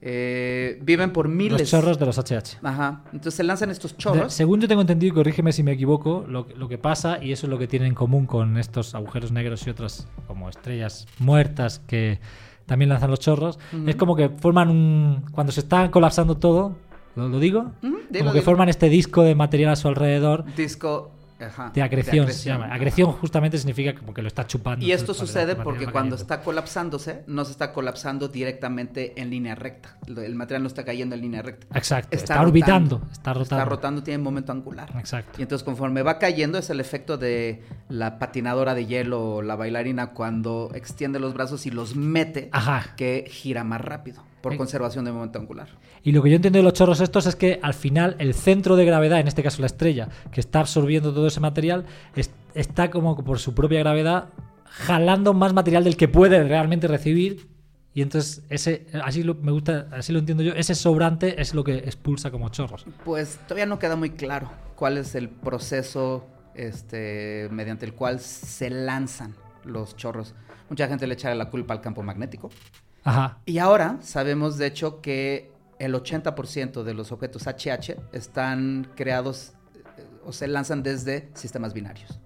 [0.02, 1.60] Eh, viven por miles.
[1.60, 2.60] Los chorros de los HH.
[2.64, 4.34] Ajá, entonces se lanzan estos De- chorros.
[4.34, 7.48] según yo tengo entendido, y corrígeme si me equivoco, lo, lo que pasa, y eso
[7.48, 11.80] es lo que tienen en común con estos agujeros negros y otras como estrellas muertas
[11.86, 12.20] que
[12.66, 13.90] también lanzan los chorros, Ujú.
[13.90, 15.26] es como que forman un...
[15.34, 16.78] Cuando se está colapsando todo,
[17.18, 17.72] ¿lo, lo digo?
[17.82, 18.42] Dilo, como que dilo.
[18.42, 22.62] forman este disco de material a su alrededor disco ajá, de acreción, se acreción.
[22.62, 22.74] llama.
[22.74, 24.86] Acreción justamente significa como que lo está chupando.
[24.86, 29.98] Y esto sucede porque cuando está colapsándose, no se está colapsando directamente en línea recta.
[30.08, 31.68] El material no está cayendo en línea recta.
[31.78, 33.56] Exacto, está, orbitando, está rotando.
[33.56, 34.92] Está rotando, tiene momento angular.
[34.98, 35.40] Exacto.
[35.40, 39.56] Y entonces conforme va cayendo es el efecto de la patinadora de hielo o la
[39.56, 42.94] bailarina cuando extiende los brazos y los mete Ajá.
[42.96, 45.68] que gira más rápido por conservación de momento angular.
[46.04, 48.76] Y lo que yo entiendo de los chorros estos es que al final el centro
[48.76, 52.90] de gravedad, en este caso la estrella, que está absorbiendo todo ese material, es- está
[52.90, 54.30] como por su propia gravedad
[54.66, 57.48] jalando más material del que puede realmente recibir.
[57.94, 61.64] Y entonces ese, así lo, me gusta, así lo entiendo yo, ese sobrante es lo
[61.64, 62.86] que expulsa como chorros.
[63.04, 66.26] Pues todavía no queda muy claro cuál es el proceso
[66.56, 70.36] este, mediante el cual se lanzan los chorros.
[70.70, 72.50] Mucha gente le echa la culpa al campo magnético.
[73.04, 73.40] Ajá.
[73.46, 79.54] Y ahora sabemos de hecho que el 80% de los objetos HH están creados
[79.98, 82.20] eh, o se lanzan desde sistemas binarios.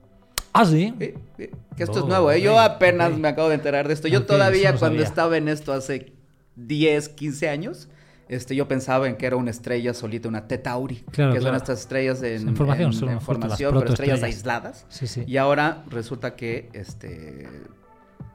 [0.53, 0.93] Ah, sí.
[0.97, 2.41] Que esto es Oh, nuevo, ¿eh?
[2.41, 4.07] Yo apenas me acabo de enterar de esto.
[4.07, 5.07] Yo todavía no cuando sabía.
[5.07, 6.13] estaba en esto hace
[6.55, 7.89] 10, 15 años,
[8.29, 11.79] este, yo pensaba en que era una estrella solita, una Tetauri, Claro, que son estas
[11.81, 14.85] estrellas en, En formación, en- en pero estrellas aisladas.
[14.89, 15.23] Sí, sí.
[15.27, 17.49] Y ahora resulta que este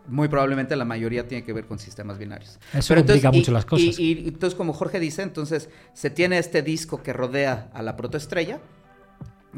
[0.08, 2.58] muy probablemente la mayoría tiene que ver con sistemas binarios.
[2.72, 3.98] Eso complica mucho las cosas.
[3.98, 7.96] Y, y entonces, como Jorge dice, entonces se tiene este disco que rodea a la
[7.96, 8.60] protoestrella.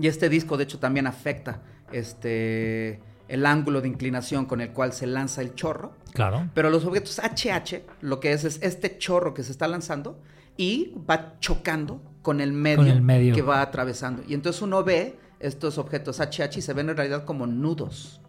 [0.01, 4.93] Y este disco, de hecho, también afecta este el ángulo de inclinación con el cual
[4.93, 5.93] se lanza el chorro.
[6.13, 6.49] Claro.
[6.53, 10.21] Pero los objetos HH, lo que es es este chorro que se está lanzando
[10.57, 13.35] y va chocando con el medio, Con el medio.
[13.35, 14.25] que va atravesando.
[14.27, 18.21] Y entonces uno ve estos objetos HH y se ven en realidad como nudos.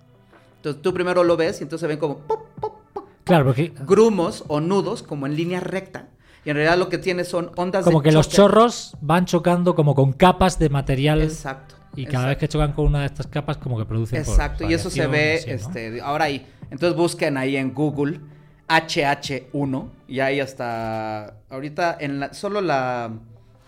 [0.62, 3.74] Entonces tú primero lo ves y entonces se ven como pop, pop, pop, Claro, porque
[3.88, 6.10] grumos o nudos como en línea recta.
[6.45, 9.74] Y en realidad lo que tiene son ondas como de que los chorros van chocando
[9.74, 11.76] como con capas de material Exacto.
[11.95, 14.69] y cada vez que chocan con una de estas capas como que producen por Exacto,
[14.69, 15.69] y eso se ve, radiación, así, ¿no?
[15.69, 16.47] este, ahora ahí.
[16.69, 18.19] Entonces busquen ahí en Google
[18.67, 23.12] HH1 y ahí hasta ahorita en la, solo la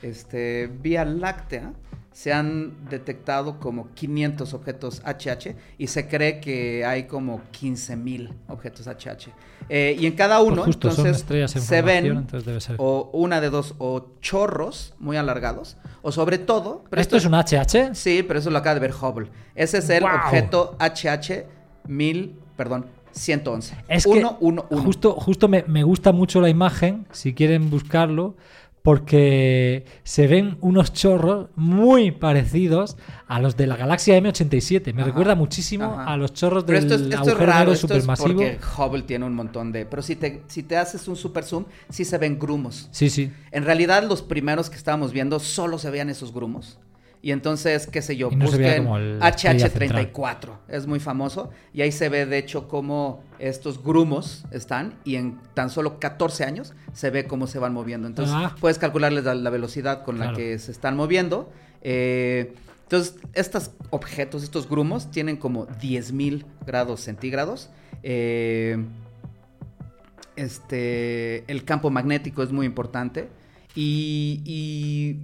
[0.04, 1.74] este, Vía Láctea
[2.14, 8.88] se han detectado como 500 objetos HH y se cree que hay como 15.000 objetos
[8.88, 9.32] HH.
[9.68, 12.76] Eh, y en cada Pues uno, entonces, estrellas en se ven entonces debe ser.
[12.80, 16.84] o una de dos, o chorros muy alargados, o sobre todo...
[16.90, 17.96] pero ¿Esto es un HH?
[17.96, 19.30] Sí, pero eso lo acaba de ver Hubble.
[19.56, 21.46] Ese es el objeto HH
[21.88, 23.76] 1000, perdón, 111.
[23.88, 24.84] Es 1, que 1, 1.
[24.84, 28.36] justo, justo me, me gusta mucho la imagen, si quieren buscarlo,
[28.84, 34.94] porque se ven unos chorros muy parecidos a los de la galaxia M87.
[34.94, 36.14] Me Ajá, recuerda muchísimo ajá.
[36.14, 38.28] a los chorros Pero del esto es, esto es agujero raro, negro esto es supermasivo.
[38.28, 39.86] porque Hubble tiene un montón de...
[39.86, 42.90] Pero si te, si te haces un super zoom, sí se ven grumos.
[42.92, 43.32] Sí, sí.
[43.52, 46.78] En realidad, los primeros que estábamos viendo solo se veían esos grumos.
[47.24, 50.60] Y entonces, qué sé yo, no busquen como el- la estrella HH34.
[50.68, 51.52] Es muy famoso.
[51.74, 54.96] Y ahí se ve, de hecho, cómo estos grumos están.
[55.06, 58.08] Y en tan solo 14 años se ve cómo se van moviendo.
[58.10, 58.54] Entonces, Ah.
[58.60, 61.50] puedes calcularles la, la velocidad con la que se están moviendo.
[61.82, 67.70] Eh, entonces, estos objetos, estos grumos, tienen como 10.000 grados centígrados.
[68.04, 68.84] Eh,
[70.36, 73.30] este, el campo magnético es muy importante.
[73.76, 75.18] Y, y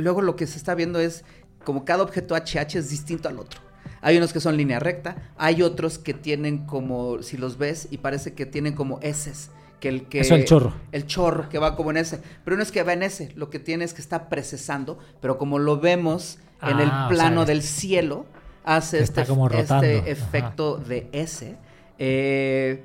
[0.00, 1.24] luego lo que se está viendo es
[1.64, 3.60] como cada objeto HH es distinto al otro.
[4.02, 7.98] Hay unos que son línea recta, hay otros que tienen como, si los ves, y
[7.98, 9.32] parece que tienen como S.
[9.78, 10.74] Que el que, Eso, el chorro.
[10.92, 12.20] El chorro que va como en S.
[12.44, 15.38] Pero no es que va en S, lo que tiene es que está precesando, pero
[15.38, 18.26] como lo vemos en Ah, el o sea, plano del cielo,
[18.64, 19.72] hace este, como este.
[19.72, 20.06] Ajá.
[20.06, 21.56] efecto de S.
[21.98, 22.82] Eh,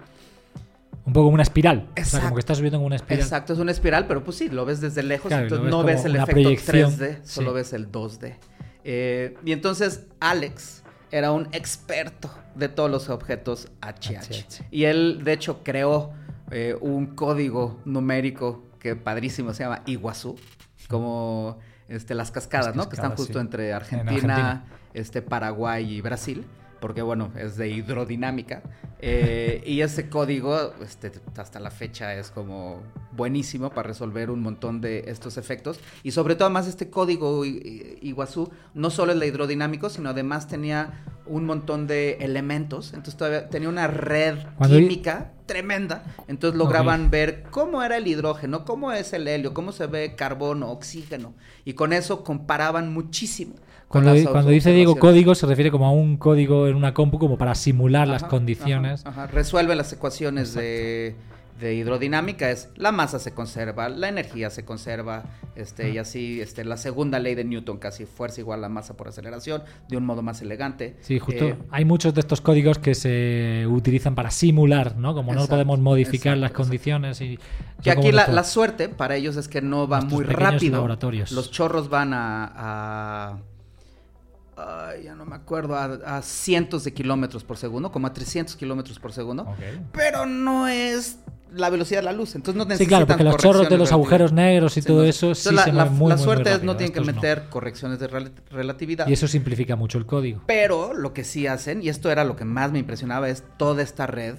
[1.05, 1.87] Un poco como una espiral.
[1.91, 2.25] O sea, Exacto.
[2.25, 3.21] como que está subiendo como una espiral.
[3.23, 6.03] Exacto, es una espiral, pero pues sí, lo ves desde lejos, Claro, entonces no ves
[6.05, 7.55] el efecto proyección, 3D, solo sí.
[7.55, 8.35] ves el 2D.
[8.83, 14.19] Eh, y entonces Alex era un experto de todos los objetos HH.
[14.19, 14.63] HH.
[14.71, 16.11] Y él, de hecho, creó
[16.51, 20.35] eh, un código numérico que padrísimo se llama Iguazú,
[20.87, 22.89] como este, las cascadas, Las ¿no?
[22.89, 23.39] Que están justo sí.
[23.39, 24.65] entre En Argentina, Argentina.
[24.93, 26.45] este, Paraguay y Brasil,
[26.85, 28.61] porque bueno, es de hidrodinámica.
[28.99, 34.81] Eh, y ese código, este, hasta la fecha, es como buenísimo para resolver un montón
[34.81, 35.79] de estos efectos.
[36.03, 41.03] Y sobre todo, además, este código Iguazú no solo es la hidrodinámico, sino además tenía
[41.25, 42.89] un montón de elementos.
[42.93, 46.03] Entonces todavía tenía una red química tremenda.
[46.27, 50.69] Entonces lograban ver cómo era el hidrógeno, cómo es el helio, cómo se ve carbono,
[50.69, 51.33] oxígeno.
[51.63, 53.55] Y con eso comparaban muchísimo.
[53.87, 57.55] Cuando, dice Diego código, se refiere como a un código en una compu como para
[57.55, 59.05] simular las condiciones.
[59.05, 59.31] ajá, ajá.
[59.31, 61.15] Resuelve las ecuaciones de,
[61.59, 62.49] de hidrodinámica.
[62.51, 65.23] Es la masa se conserva, la energía se conserva,
[65.55, 69.07] este, y así, este, la segunda ley de Newton, casi fuerza igual a masa por
[69.07, 70.97] aceleración, de un modo más elegante.
[71.01, 71.45] Sí, justo.
[71.45, 75.13] Eh, hay muchos de estos códigos que se utilizan para simular, ¿no?
[75.13, 76.63] Como no podemos modificar exacto, las exacto.
[76.63, 77.39] condiciones y...
[77.81, 80.73] que aquí la, suerte para ellos es que no va Nuestros muy rápido.
[80.73, 81.31] laboratorios.
[81.31, 82.51] Los chorros van a.
[82.55, 83.37] a-
[84.57, 85.85] ay, ya no me acuerdo, a,
[86.17, 89.47] a cientos de kilómetros por segundo, como a 300 kilómetros por segundo.
[89.91, 91.17] Pero no es
[91.53, 92.35] la velocidad de la luz.
[92.35, 94.97] Entonces no Sí, necesitan claro, porque los chorros de los agujeros negros y Sí, todo
[94.99, 96.99] no- eso sí la, se la- muy, la muy, muy suerte es no tienen que
[96.99, 97.05] no.
[97.05, 99.07] meter correcciones de rel- relatividad.
[99.07, 100.41] Y eso simplifica mucho el código.
[100.47, 103.81] Pero lo que sí hacen, y esto era lo que más me impresionaba, es toda
[103.83, 104.35] esta red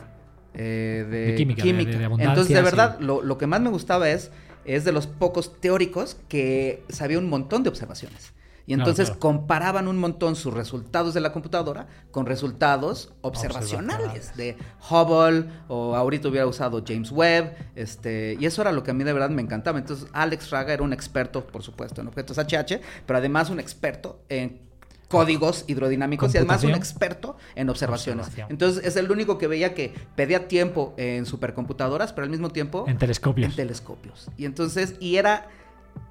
[0.59, 3.05] eh, de, De química, de- de abundancia, Entonces, de verdad, sí.
[3.05, 4.31] lo, lo que más me gustaba es,
[4.65, 8.33] es de los pocos teóricos que sabía un montón de observaciones.
[8.69, 9.21] Y entonces claro.
[9.21, 14.37] comparaban un montón sus resultados de la computadora con resultados observacionales Observacionales.
[14.37, 14.57] de
[14.91, 19.05] Hubble o ahorita hubiera usado James Webb, este, y eso era lo que a mí
[19.05, 19.79] de verdad me encantaba.
[19.79, 24.21] Entonces, Alex Raga era un experto, por supuesto, en objetos HH, pero además un experto
[24.29, 24.67] en
[25.09, 28.27] códigos hidrodinámicos y además un experto en observaciones.
[28.49, 32.85] Entonces, es el único que veía que pedía tiempo en supercomputadoras, pero al mismo tiempo
[32.89, 33.51] En telescopios.
[33.51, 34.29] en telescopios.
[34.37, 35.47] Y entonces, y era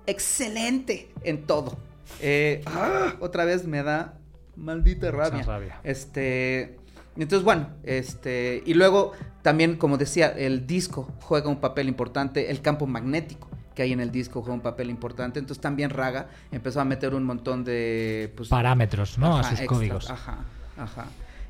[0.08, 1.78] excelente en todo.
[2.22, 4.18] Eh, ah, otra vez me da
[4.56, 5.80] maldita rabia.
[5.84, 6.78] Este,
[7.16, 12.62] entonces bueno, este, y luego también, como decía, el disco juega un papel importante, el
[12.62, 15.38] campo magnético que hay en el disco juega un papel importante.
[15.38, 19.38] Entonces también Raga empezó a meter un montón de pues, Parámetros, ¿no?
[19.38, 20.10] Ajá, a sus códigos.
[20.10, 20.38] Ajá,
[20.78, 21.06] ajá.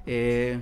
[0.05, 0.59] Eh,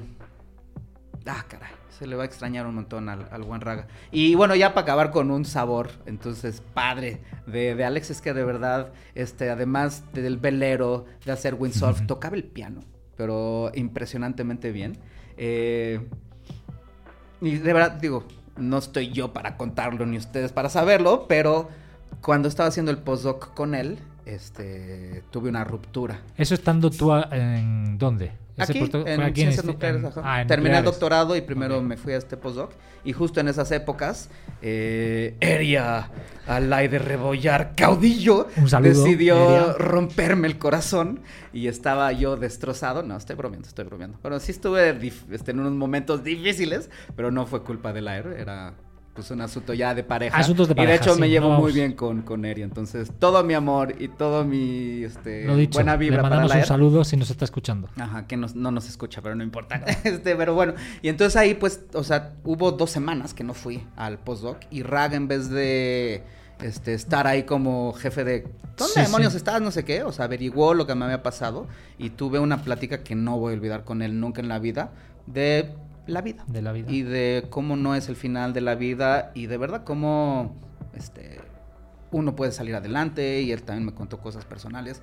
[1.25, 1.71] ah, caray.
[2.04, 3.88] Se le va a extrañar un montón al, al buen Raga.
[4.12, 8.34] Y bueno, ya para acabar con un sabor, entonces, padre de, de Alex es que
[8.34, 12.82] de verdad, este, además del velero, de hacer windsurf, tocaba el piano,
[13.16, 14.98] pero impresionantemente bien.
[15.38, 16.06] Eh,
[17.39, 18.26] y de verdad, digo,
[18.58, 21.70] no estoy yo para contarlo ni ustedes para saberlo, pero
[22.22, 26.20] cuando estaba haciendo el postdoc con él, este, tuve una ruptura.
[26.36, 28.34] ¿Eso estando tú a- en dónde?
[28.56, 30.02] ¿Ese Aquí, puesto en aquí ciencias este- nucleares.
[30.02, 30.22] en- ajá.
[30.24, 32.71] ah, en Terminé el doctorado y primero me fui a este postdoc.
[33.04, 34.30] Y justo en esas épocas,
[34.62, 36.10] eh, Eria
[36.48, 39.73] Alay de Rebollar, caudillo, saludo, decidió Eria.
[39.73, 41.21] romperme el corazón
[41.52, 43.02] y estaba yo destrozado.
[43.04, 44.19] No, estoy bromeando, estoy bromeando.
[44.21, 44.98] Bueno, sí estuve
[45.32, 48.75] este, en unos momentos difíciles, pero no fue culpa del aire, era
[49.14, 50.38] pues un asunto ya de pareja.
[50.38, 52.46] Asuntos de y de pareja, hecho sí, me llevo no muy vamos- bien con, con
[52.46, 52.64] Eri.
[52.64, 56.54] Entonces, todo mi amor y todo mi este, Lo dicho, buena le vibra para mandamos
[56.56, 57.90] la un saludo si nos está escuchando.
[57.98, 59.82] Ajá, que nos- no nos escucha, pero no importa.
[60.04, 63.86] Este, pero bueno, y entonces ahí pues, o sea, hubo dos semanas que no fui
[63.96, 66.24] al postdoc y Raga en vez de
[66.62, 68.48] este, estar ahí como jefe de
[68.78, 69.38] ¿dónde Sí, demonios sí.
[69.38, 69.62] estás?
[69.62, 71.68] No sé qué, o sea, averiguó lo que me había pasado
[72.00, 74.92] y tuve una plática que no voy a olvidar con él nunca en la vida
[75.28, 75.72] de
[76.08, 76.43] la vida.
[76.47, 76.91] De la vida.
[76.91, 80.56] Y de cómo no es el final de la vida y de verdad cómo
[80.93, 81.39] este,
[82.12, 85.01] uno puede salir adelante y él también me contó cosas personales.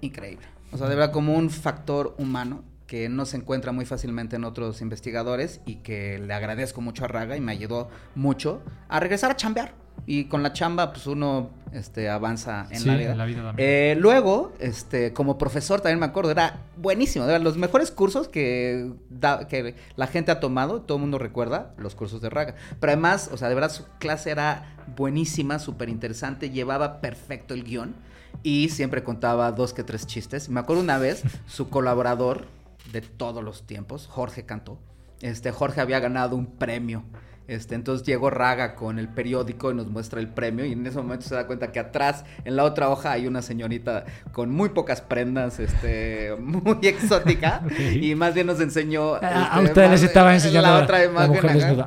[0.00, 0.46] Increíble.
[0.72, 4.44] O sea, de verdad como un factor humano que no se encuentra muy fácilmente en
[4.44, 9.30] otros investigadores y que le agradezco mucho a Raga y me ayudó mucho a regresar
[9.30, 9.72] a chambear.
[10.06, 13.12] Y con la chamba, pues uno este, avanza en Sí, la vida.
[13.12, 13.68] en la vida también.
[13.70, 17.24] Eh, luego, este, como profesor también me acuerdo, era buenísimo.
[17.24, 21.72] Era los mejores cursos que, da- que la gente ha tomado, todo el mundo recuerda
[21.78, 22.54] los cursos de Raga.
[22.80, 27.64] Pero además, o sea, de verdad su clase era buenísima, súper interesante, llevaba perfecto el
[27.64, 27.94] guion
[28.42, 30.48] y siempre contaba dos que tres chistes.
[30.50, 32.46] Me acuerdo una vez, su colaborador
[32.92, 34.78] de todos los tiempos, Jorge Cantó,
[35.20, 37.04] este, Jorge había ganado un premio.
[37.46, 40.96] Este, entonces llegó Raga con el periódico y nos muestra el premio y en ese
[40.96, 44.70] momento se da cuenta que atrás, en la otra hoja, hay una señorita con muy
[44.70, 47.62] pocas prendas, este, muy exótica.
[47.94, 49.14] Y más bien nos enseñó...
[49.16, 51.84] Ah, a este, ustedes les estaba enseñando la otra imagen.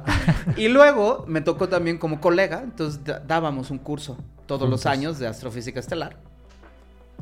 [0.55, 5.27] Y luego me tocó también como colega, entonces dábamos un curso todos los años de
[5.27, 6.17] astrofísica estelar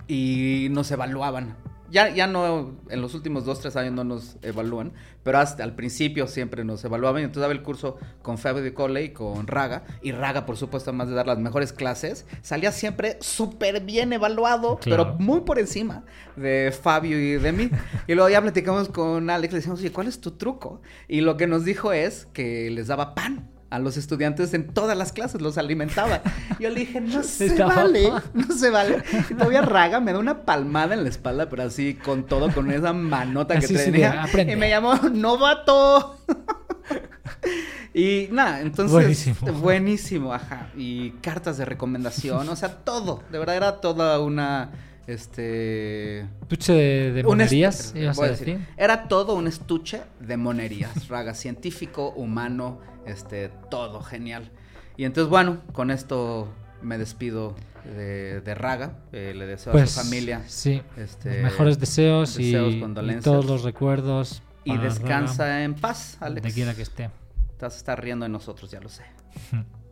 [0.07, 1.55] y nos evaluaban.
[1.91, 4.91] Ya, ya no, en los últimos dos, tres años no nos evalúan,
[5.23, 7.21] pero hasta al principio siempre nos evaluaban.
[7.21, 9.83] Y entonces daba el curso con Fabio de Cole y con Raga.
[10.01, 14.77] Y Raga, por supuesto, además de dar las mejores clases, salía siempre súper bien evaluado,
[14.79, 15.03] Claro.
[15.13, 16.03] pero muy por encima
[16.35, 17.69] de Fabio y de mí.
[18.07, 20.81] Y luego ya platicamos con Alex, le decimos, oye, ¿cuál es tu truco?
[21.07, 24.97] Y lo que nos dijo es que les daba pan a los estudiantes en todas
[24.97, 26.21] las clases, los alimentaba.
[26.59, 29.03] Yo le dije, no se vale, no se vale.
[29.29, 32.71] Y todavía Raga me da una palmada en la espalda, pero así con todo, con
[32.71, 34.25] esa manota que Así sí, tenía.
[34.47, 36.17] y me llamó novato.
[37.93, 39.37] y nada, entonces Buenísimo.
[39.53, 40.69] buenísimo, ajá.
[40.75, 43.23] Y cartas de recomendación, o sea, todo.
[43.31, 44.71] De verdad era toda una
[45.07, 48.67] este Estuche de, de un est- monerías, ibas a a decir, decir.
[48.77, 54.51] Era todo un estuche de monerías, raga, científico, humano, este, todo genial.
[54.97, 56.47] Y entonces, bueno, con esto
[56.81, 58.97] me despido de, de Raga.
[59.11, 62.79] eh, le deseo a Pues su familia sí, este, los mejores deseos, y- deseos, y,
[62.79, 63.23] condolencias.
[63.23, 64.41] todos los recuerdos.
[64.63, 66.41] y descansa Raga, en paz, Alex.
[66.43, 67.09] Donde quiera que esté.
[67.51, 69.03] Estás está riendo de nosotros, ya lo sé.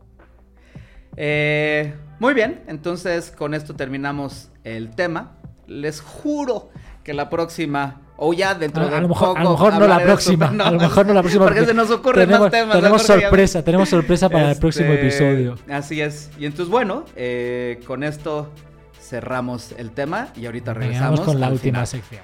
[1.16, 5.38] Eh, muy bien, entonces con esto terminamos el tema.
[5.68, 6.70] Les juro
[7.04, 9.88] que la próxima, o ya dentro A, de a lo mejor, a lo mejor no
[9.88, 10.48] la próxima.
[10.48, 11.46] A lo mejor no la próxima.
[11.46, 12.76] Porque se nos ocurren tenemos, más temas.
[12.78, 15.56] Tenemos ya- sorpresa, tenemos sorpresa para el Este, próximo episodio.
[15.70, 16.30] Así es.
[16.40, 18.50] Y entonces, bueno, eh, con esto
[19.02, 21.88] cerramos el tema y ahorita Vengamos regresamos con la última final.
[21.88, 22.22] sección.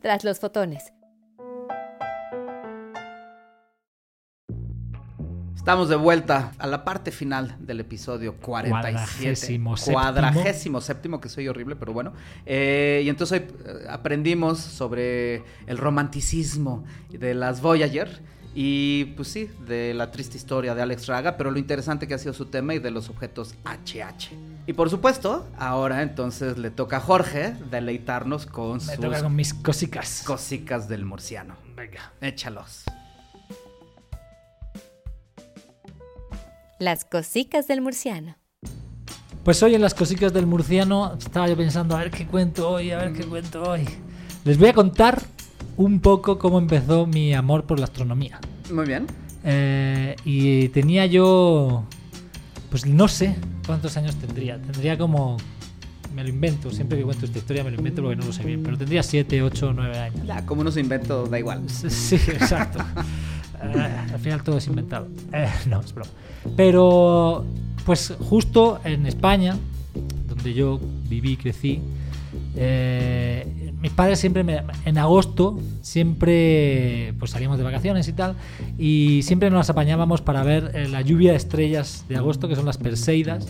[0.00, 0.92] Tras los fotones.
[5.62, 8.72] Estamos de vuelta a la parte final del episodio 47.
[8.72, 9.94] Cuadragésimo séptimo.
[9.94, 12.14] Cuadragésimo séptimo, que soy horrible, pero bueno.
[12.44, 18.22] Eh, y entonces hoy eh, aprendimos sobre el romanticismo de las Voyager.
[18.56, 22.18] Y pues sí, de la triste historia de Alex Raga, pero lo interesante que ha
[22.18, 24.34] sido su tema y de los objetos HH.
[24.66, 29.36] Y por supuesto, ahora entonces le toca a Jorge deleitarnos con Me sus toca con
[29.36, 30.24] mis cosicas.
[30.26, 31.54] cosicas del murciano.
[31.76, 32.12] Venga.
[32.20, 32.82] Échalos.
[36.82, 38.34] Las cosicas del murciano.
[39.44, 42.90] Pues hoy en las cosicas del murciano estaba yo pensando a ver qué cuento hoy,
[42.90, 43.84] a ver qué cuento hoy.
[44.44, 45.22] Les voy a contar
[45.76, 48.40] un poco cómo empezó mi amor por la astronomía.
[48.72, 49.06] Muy bien.
[49.44, 51.84] Eh, y tenía yo,
[52.68, 54.60] pues no sé cuántos años tendría.
[54.60, 55.36] Tendría como,
[56.12, 58.42] me lo invento, siempre que cuento esta historia me lo invento porque no lo sé
[58.42, 60.26] bien, pero tendría 7, 8, 9 años.
[60.26, 61.62] Ya, como unos inventos, da igual.
[61.70, 62.80] Sí, exacto.
[64.12, 65.08] Al final todo es inventado.
[65.32, 66.10] Eh, no, es broma.
[66.56, 67.44] Pero,
[67.86, 69.56] pues justo en España,
[70.28, 71.80] donde yo viví, crecí,
[72.56, 78.34] eh, mis padres siempre, me- en agosto, siempre pues salíamos de vacaciones y tal,
[78.78, 82.64] y siempre nos apañábamos para ver eh, la lluvia de estrellas de agosto, que son
[82.66, 83.46] las Perseidas.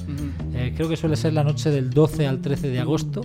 [0.55, 3.23] Eh, creo que suele ser la noche del 12 al 13 de agosto.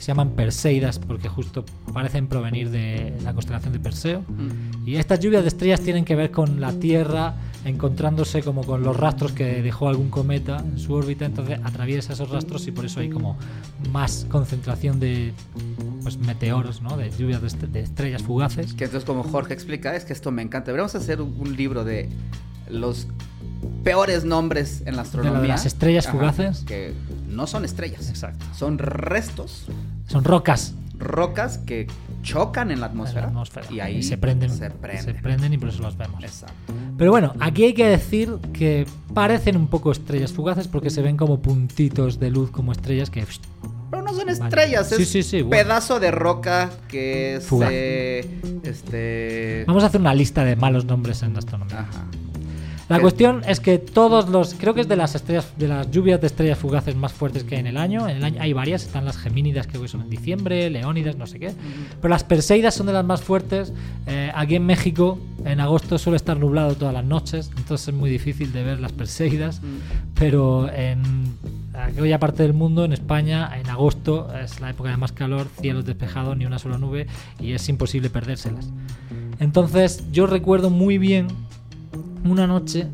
[0.00, 4.20] Se llaman Perseidas porque justo parecen provenir de la constelación de Perseo.
[4.20, 4.86] Ujú.
[4.86, 7.34] Y estas lluvias de estrellas tienen que ver con la Tierra
[7.66, 12.30] encontrándose como con los rastros que dejó algún cometa en su órbita, entonces atraviesa esos
[12.30, 13.36] rastros y por eso hay como
[13.92, 15.34] más concentración de
[16.02, 16.96] pues, meteoros, ¿no?
[16.96, 18.72] de lluvias de, est- de estrellas fugaces.
[18.72, 20.68] Que entonces, como Jorge explica, es que esto me encanta.
[20.68, 22.08] Deberíamos hacer un, libro de
[22.70, 23.06] los
[23.84, 25.48] peores nombres en la astronomía.
[25.48, 26.60] las estrellas fugaces.
[26.66, 26.94] Que
[27.40, 28.08] no son estrellas.
[28.10, 28.44] Exacto.
[28.54, 29.66] Son restos,
[30.06, 31.86] Son rocas rocas que
[32.22, 33.22] chocan en la en atmósfera.
[33.22, 35.02] la atmósfera Y ahí se prenden, Se prenden.
[35.02, 36.22] se prenden y por eso los vemos.
[36.22, 36.74] Exacto.
[36.98, 41.16] Pero bueno, aquí hay que decir que parecen un poco estrellas fugaces porque se ven
[41.16, 43.24] como puntitos de luz como estrellas que
[43.90, 45.64] Pero no son estrellas, Sí, es sí, sí, bueno.
[45.64, 47.70] pedazo de roca que Fugaz.
[47.70, 48.28] se.
[48.64, 49.64] Este.
[49.66, 51.80] Vamos a hacer una lista de malos nombres en astronomía.
[51.80, 52.04] Ajá.
[52.90, 53.02] La ¿Qué?
[53.02, 56.26] cuestión es que todos los, creo que es de las estrellas, de las lluvias de
[56.26, 58.08] estrellas fugaces más fuertes que hay en el año.
[58.08, 61.28] En el año hay varias, están las gemínidas creo que son en diciembre, leónidas, no
[61.28, 61.52] sé qué.
[62.00, 63.72] Pero las perseidas son de las más fuertes.
[64.08, 68.10] Eh, aquí en México, en agosto suele estar nublado todas las noches, entonces es muy
[68.10, 69.60] difícil de ver las perseidas.
[70.16, 71.36] Pero en
[71.72, 75.84] aquella parte del mundo, en España, en agosto es la época de más calor, cielos
[75.84, 77.06] despejados, ni una sola nube
[77.38, 78.68] y es imposible perdérselas.
[79.38, 81.28] Entonces yo recuerdo muy bien
[82.24, 82.88] una noche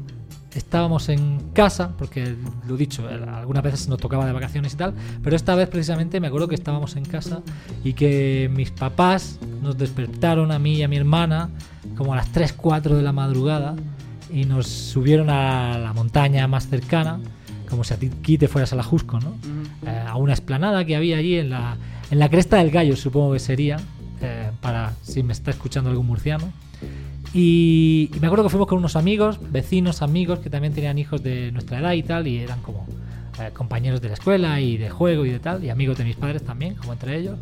[0.56, 2.34] estábamos en casa, porque
[2.66, 6.20] lo dicho, eh, algunas veces nos tocaba de vacaciones y tal, pero esta vez precisamente
[6.20, 7.42] me acuerdo que estábamos en casa
[7.84, 11.50] y que mis papás nos despertaron a mí y a mi hermana
[11.96, 13.76] como a las 3, 4 de la madrugada
[14.32, 17.20] y nos subieron a la montaña más cercana,
[17.68, 19.36] como si aquí te fueras a la Jusco, ¿no?
[19.86, 21.76] Eh, a una esplanada que había allí en la,
[22.10, 23.76] en la cresta del gallo, supongo que sería,
[24.20, 26.52] eh, para si me está escuchando algún murciano.
[27.34, 31.22] Y, y me acuerdo que fuimos con unos amigos, vecinos, amigos, que también tenían hijos
[31.22, 32.86] de nuestra edad y tal, y eran como
[33.40, 36.16] eh, compañeros de la escuela y de juego y de tal, y amigos de mis
[36.16, 37.36] padres también, como entre ellos.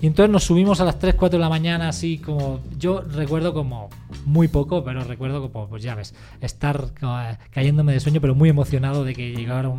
[0.00, 2.60] Y entonces nos subimos a las 3, 4 de la mañana, así como.
[2.78, 3.88] Yo recuerdo como.
[4.26, 8.50] Muy poco, pero recuerdo como, pues ya ves, estar eh, cayéndome de sueño, pero muy
[8.50, 9.78] emocionado de que llegaron.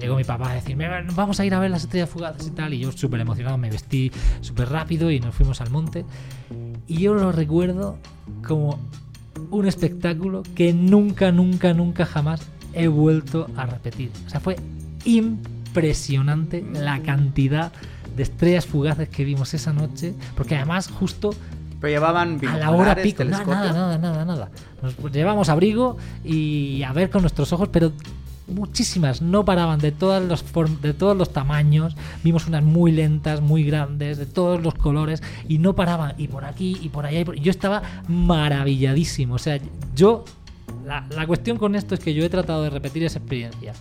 [0.00, 2.50] llegó mi papá a decirme, "Ven, vamos a ir a ver las estrellas fugaces y
[2.52, 2.72] tal.
[2.72, 6.06] Y yo súper emocionado me vestí súper rápido y nos fuimos al monte.
[6.86, 7.96] Y yo lo recuerdo
[8.46, 8.78] como
[9.50, 14.10] un espectáculo que nunca, nunca, nunca jamás he vuelto a repetir.
[14.26, 14.56] O sea, fue
[15.04, 17.72] impresionante la cantidad
[18.16, 21.34] de estrellas fugaces que vimos esa noche, porque además justo
[21.80, 24.50] Pero llevaban a la hora pico, nada, nada, nada, nada.
[24.82, 27.92] Nos llevamos abrigo y a ver con nuestros ojos, pero
[28.48, 31.96] muchísimas no paraban de todas form- de todos los tamaños.
[32.24, 36.44] Vimos unas muy lentas, muy grandes, de todos los colores y no paraban y por
[36.44, 37.20] aquí y por allá.
[37.34, 39.34] y Yo estaba maravilladísimo.
[39.34, 39.58] O sea,
[39.94, 40.24] yo
[40.86, 43.72] la, la cuestión con esto es que yo he tratado de repetir esa experiencia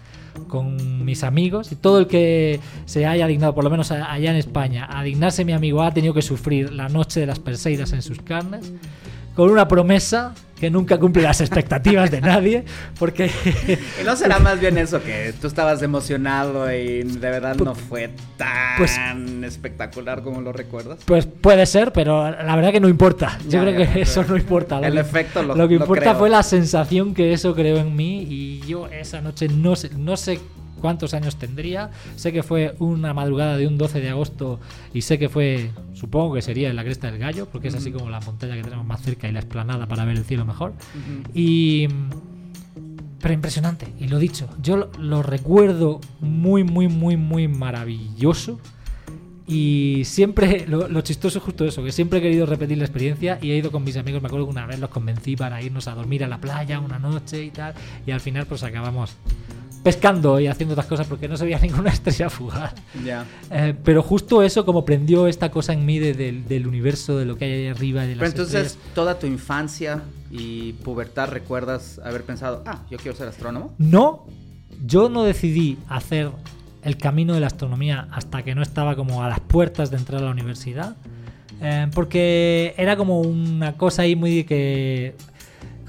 [0.48, 4.38] con mis amigos y todo el que se haya dignado, por lo menos allá en
[4.38, 8.02] España, a dignarse mi amigo ha tenido que sufrir la noche de las Perseidas en
[8.02, 8.72] sus carnes
[9.36, 12.64] con una promesa que nunca cumple las expectativas de nadie
[13.00, 13.32] porque
[14.02, 18.12] Y no será más bien eso, que tú estabas emocionado y de verdad no fue
[18.38, 18.98] tan Pues-
[19.44, 21.00] espectacular como lo recuerdas.
[21.06, 23.38] pues puede ser, pero la verdad que no importa.
[23.50, 24.80] Yo creo que eso no importa.
[24.80, 27.96] Lo el que- efecto lo- Lo que importa fue la sensación que eso creó en
[27.96, 30.40] mí y yo esa noche no sé, no sé
[30.82, 31.92] cuántos años tendría.
[32.16, 34.60] Sé que fue una madrugada de un 12 de agosto
[34.94, 37.92] y sé que fue, supongo que sería en la Cresta del Gallo, porque es así
[37.92, 40.74] como la montaña que tenemos más cerca y la esplanada para ver el cielo mejor.
[41.34, 41.88] Y...
[43.20, 48.60] Pero impresionante, y lo dicho, yo lo, lo recuerdo muy, muy, muy, muy maravilloso.
[49.48, 53.38] Y siempre, lo, lo chistoso es justo eso, que siempre he querido repetir la experiencia
[53.42, 55.88] y he ido con mis amigos, me acuerdo que una vez los convencí para irnos
[55.88, 57.74] a dormir a la playa una noche y tal,
[58.08, 59.18] y al final pues acabamos
[59.84, 62.74] pescando y haciendo otras cosas porque no se veía ninguna estrella fugaz.
[63.04, 63.26] Ya.
[63.50, 67.26] Eh, pero justo eso como prendió esta cosa en mí de- del- del universo, de
[67.26, 68.94] lo que hay ahí arriba, de las Pero entonces, estrellas.
[68.96, 73.74] toda tu infancia y pubertad recuerdas haber pensado, ah, yo quiero ser astrónomo.
[73.78, 74.26] No,
[74.86, 76.32] yo no decidí hacer
[76.84, 80.22] el camino de la astronomía hasta que no estaba como a las puertas de entrar
[80.22, 80.96] a la universidad.
[81.64, 85.16] eh, porque era como una cosa ahí muy de que.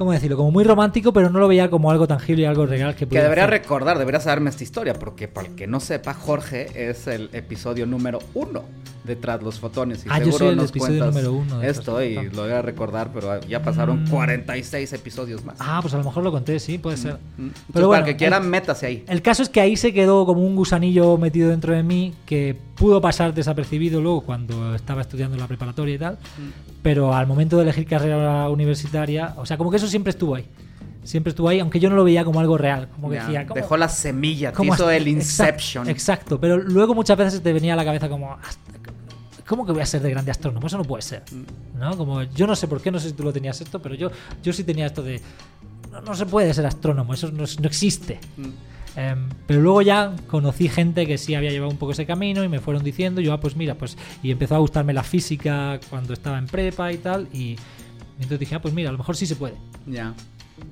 [0.02, 0.36] ¿Cómo decirlo?
[0.36, 3.20] Como muy romántico, pero no lo veía como algo tangible y algo real que Que
[3.22, 3.60] debería hacer.
[3.62, 7.86] recordar, deberías saberme esta historia, porque para el que no sepa, Jorge es el episodio
[7.86, 8.62] número uno
[9.04, 10.04] de Tras los Fotones.
[10.04, 12.36] Y Ah, yo seguro soy el nos episodio número uno de Esto y Fotones.
[12.36, 14.08] lo voy a recordar, pero ya pasaron Mm.
[14.10, 15.56] 46 episodios más.
[15.60, 17.14] Ah, pues a lo mejor lo conté, sí, puede ser.
[17.14, 17.42] Mm.
[17.46, 19.04] Entonces, Pero para bueno, el que quiera, el- métase ahí.
[19.08, 22.56] El caso es que ahí se quedó como un gusanillo metido dentro de mí que
[22.76, 26.18] pudo pasar desapercibido luego cuando estaba estudiando en la preparatoria y tal,
[26.82, 30.46] pero al momento de elegir carrera universitaria, o sea, como que eso siempre estuvo ahí.
[31.04, 32.88] Siempre estuvo ahí, aunque yo no lo veía como algo real.
[32.94, 35.88] Como que decía, ¿cómo- Dejó la semilla, te cómo hizo el Inception.
[35.88, 38.72] Exacto, pero luego muchas veces te venía a la cabeza como, "Hasta-
[39.46, 40.66] ¿cómo que voy a ser de grande astrónomo?
[40.66, 41.24] Eso no puede ser.
[41.78, 41.96] ¿No?
[41.96, 44.10] Como, yo no sé por qué, no sé si tú lo tenías esto, pero yo,
[44.42, 45.20] yo sí tenía esto de,
[45.90, 48.20] no, no se puede ser astrónomo, eso no, no existe.
[48.36, 48.48] Mm.
[48.96, 52.48] Em, pero luego ya conocí gente que sí había llevado un poco ese camino y
[52.48, 56.12] me fueron diciendo, yo, ah, pues mira, pues, y empezó a gustarme la física cuando
[56.12, 57.56] estaba en prepa y tal, y
[58.16, 59.54] entonces dije, ah, pues mira, a lo mejor sí se puede.
[59.86, 60.14] Ya.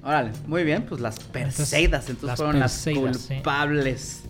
[0.02, 3.34] Órale, muy bien, pues las Perseidas, entonces las fueron Perseidas, las sí.
[3.34, 4.22] culpables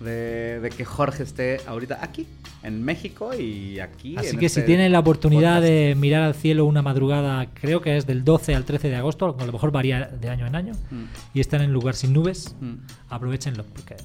[0.00, 2.26] de, de que Jorge esté ahorita aquí,
[2.62, 4.16] en México y aquí.
[4.16, 5.64] Así en que este si tienen la oportunidad podcast.
[5.64, 9.36] de mirar al cielo una madrugada, creo que es del 12 al 13 de agosto,
[9.38, 11.04] a lo mejor varía de año en año, Mm,
[11.34, 12.74] y están en lugar sin nubes, mm.
[13.10, 13.96] aprovechenlo, porque...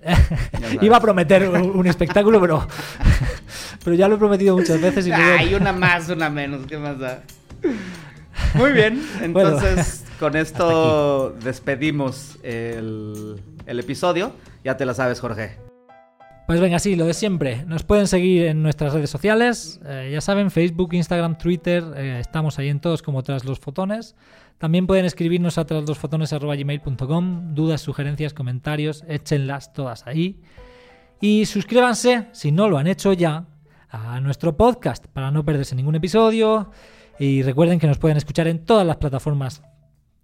[0.82, 2.66] Iba a prometer un espectáculo, pero,
[3.84, 6.78] pero ya lo he prometido muchas veces y luego- Ay, una más, una menos, ¿qué
[6.78, 7.22] más da?
[8.54, 9.02] Muy bien,
[9.32, 14.32] Bueno, entonces con esto despedimos el, el episodio.
[14.62, 15.56] Ya te la sabes, Jorge.
[16.46, 17.64] Pues venga, sí, lo de siempre.
[17.66, 19.80] Nos pueden seguir en nuestras redes sociales.
[19.84, 21.82] eh, ya saben, Facebook, Instagram, Twitter.
[21.96, 24.14] eh, estamos ahí en todos como tras los fotones.
[24.58, 27.54] También pueden escribirnos a traslosfotones.gmail.com.
[27.54, 29.02] Dudas, sugerencias, comentarios.
[29.08, 30.40] Échenlas todas ahí.
[31.20, 33.46] Y suscríbanse, si no lo han hecho ya,
[33.88, 36.70] a nuestro podcast para no perderse ningún episodio.
[37.18, 39.62] Y recuerden que nos pueden escuchar en todas las plataformas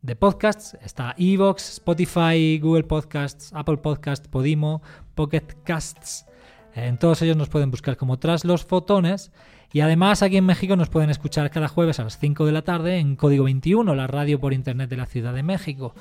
[0.02, 0.76] de podcasts.
[0.82, 4.82] Está Evox, Spotify, Google Podcasts, Apple Podcasts, Podimo,
[5.14, 6.26] Pocket Casts.
[6.74, 9.32] En todos ellos nos pueden buscar como Tras los Fotones.
[9.72, 12.62] Y además aquí en México nos pueden escuchar cada jueves a las 5 de la
[12.62, 15.94] tarde en Código 21, la radio por internet de la Ciudad de México.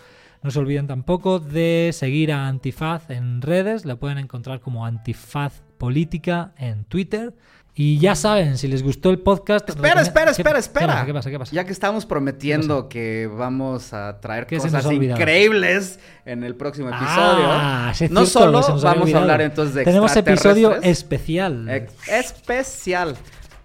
[0.43, 5.61] No se olviden tampoco de seguir a Antifaz en redes, lo pueden encontrar como Antifaz
[5.77, 7.33] Política en Twitter.
[7.73, 9.69] Y ya saben, si les gustó el podcast...
[9.69, 10.87] Espera, recome- espera, ¿Qué- espera, espera.
[10.87, 11.05] pasa?
[11.05, 11.29] ¿Qué pasa?
[11.31, 11.55] ¿Qué pasa?
[11.55, 16.89] Ya que estamos prometiendo que vamos a traer ¿Qué se cosas increíbles en el próximo
[16.89, 21.69] episodio, Ah, sí es no cierto, solo vamos a hablar entonces de Tenemos episodio especial.
[21.69, 23.15] ex- especial.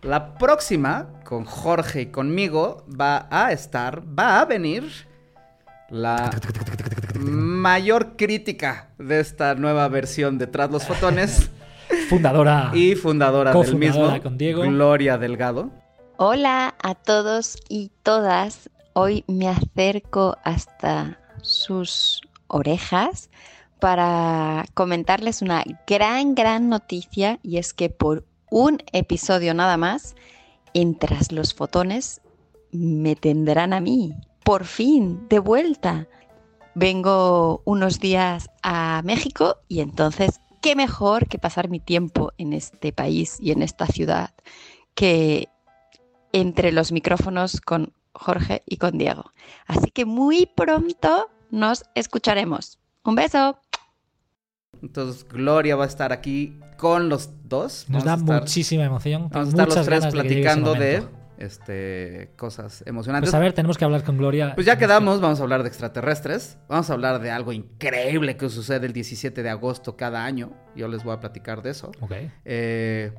[0.02, 4.84] La próxima, con Jorge y conmigo, va a estar, va a venir
[5.90, 6.30] la
[7.18, 11.50] mayor crítica de esta nueva versión de Tras los Fotones
[12.08, 12.70] Fundadora.
[12.74, 14.62] y fundadora del mismo, con Diego.
[14.62, 15.70] Gloria Delgado.
[16.16, 18.70] Hola a todos y todas.
[18.92, 23.30] Hoy me acerco hasta sus orejas
[23.80, 30.14] para comentarles una gran, gran noticia y es que por un episodio nada más,
[30.72, 32.20] en Tras los Fotones,
[32.72, 34.14] me tendrán a mí.
[34.44, 36.06] Por fin, de vuelta.
[36.74, 42.92] Vengo unos días a México y entonces, ¿qué mejor que pasar mi tiempo en este
[42.92, 44.30] país y en esta ciudad
[44.96, 45.48] que
[46.32, 49.30] entre los micrófonos con Jorge y con Diego.
[49.68, 52.80] Así que muy pronto nos escucharemos.
[53.04, 53.60] Un beso.
[54.82, 57.86] Entonces Gloria va a estar aquí con los dos.
[57.88, 59.28] Nos Vamos da a estar- muchísima emoción.
[59.30, 61.06] Vamos a estar los tres platicando de.
[61.38, 63.30] Este, cosas emocionantes.
[63.30, 64.54] Pues a ver, tenemos que hablar con Gloria.
[64.54, 66.58] Pues ya Tenemos quedamos, vamos a hablar de extraterrestres.
[66.68, 70.52] Vamos a hablar de algo increíble que sucede el 17 de agosto cada año.
[70.74, 71.92] Yo les voy a platicar de eso.
[72.00, 72.12] Ok.
[72.44, 73.12] Eh,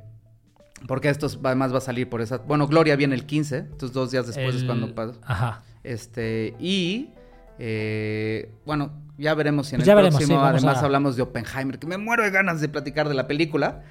[0.88, 2.38] porque esto es- además va a salir por esa...
[2.38, 5.14] Bueno, Gloria viene el 15, entonces dos días después es El- cuando pasa.
[5.24, 5.64] Ajá.
[5.84, 7.10] Este, y...
[7.60, 10.86] eh, bueno, ya veremos si en Pues el ya veremos, próximo sí, vamos además a-
[10.86, 13.82] hablamos de Oppenheimer, que me muero de ganas de platicar de la película.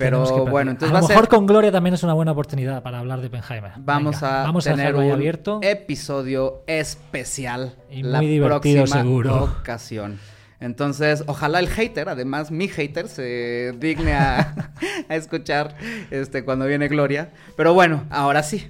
[0.00, 1.28] Pero bueno, entonces a va lo a mejor ser...
[1.30, 3.72] con Gloria también es una buena oportunidad para hablar de Oppenheimer.
[3.78, 5.60] Vamos Venga, a vamos a tener ahí un abierto.
[5.62, 9.44] episodio especial Y la muy divertido, próxima seguro.
[9.60, 10.18] ocasión.
[10.58, 14.72] Entonces, ojalá el hater, además mi hater, se digne a,
[15.08, 15.76] a escuchar
[16.10, 17.30] este cuando viene Gloria.
[17.56, 18.68] Pero bueno, ahora sí.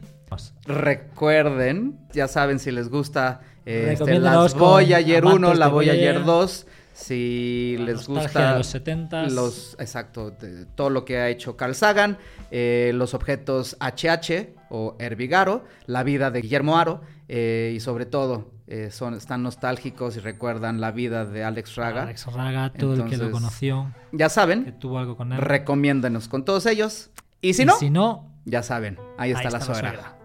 [0.66, 6.24] Recuerden, ya saben si les gusta eh, este, las Voyager 1, amantes la Voyager.
[6.24, 6.66] 2.
[7.01, 9.30] Si La les gusta de los 70s.
[9.30, 12.18] los exacto de todo lo que ha hecho Carl Sagan,
[12.51, 18.51] eh, los objetos HH o Herbigaro, la vida de Guillermo Aro eh, y sobre todo
[18.66, 22.03] eh, son están nostálgicos y recuerdan la vida de Alex Raga.
[22.03, 25.38] Alex Raga, todo el que lo conoció, Ya que saben, tuvo algo con él.
[25.38, 27.11] recomiéndenos con todos ellos.
[27.40, 29.90] Y si Y no, si no, ya saben, ahí está, ahí la está la suegra.
[29.90, 30.18] suegra.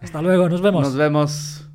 [0.00, 0.82] hasta luego, nos vemos.
[0.82, 1.67] Nos vemos.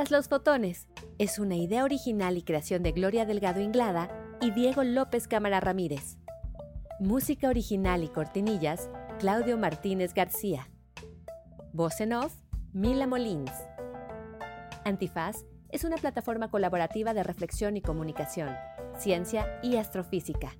[0.00, 0.88] Tras los fotones
[1.18, 4.08] es una idea original y creación de Gloria Delgado Inglada
[4.40, 6.16] y Diego López Cámara Ramírez.
[7.00, 8.88] Música original y cortinillas,
[9.18, 10.70] Claudio Martínez García.
[11.74, 12.32] Voz en off,
[12.72, 13.52] Mila Molins.
[14.86, 18.56] Antifaz es una plataforma colaborativa de reflexión y comunicación,
[18.96, 20.56] ciencia y astrofísica.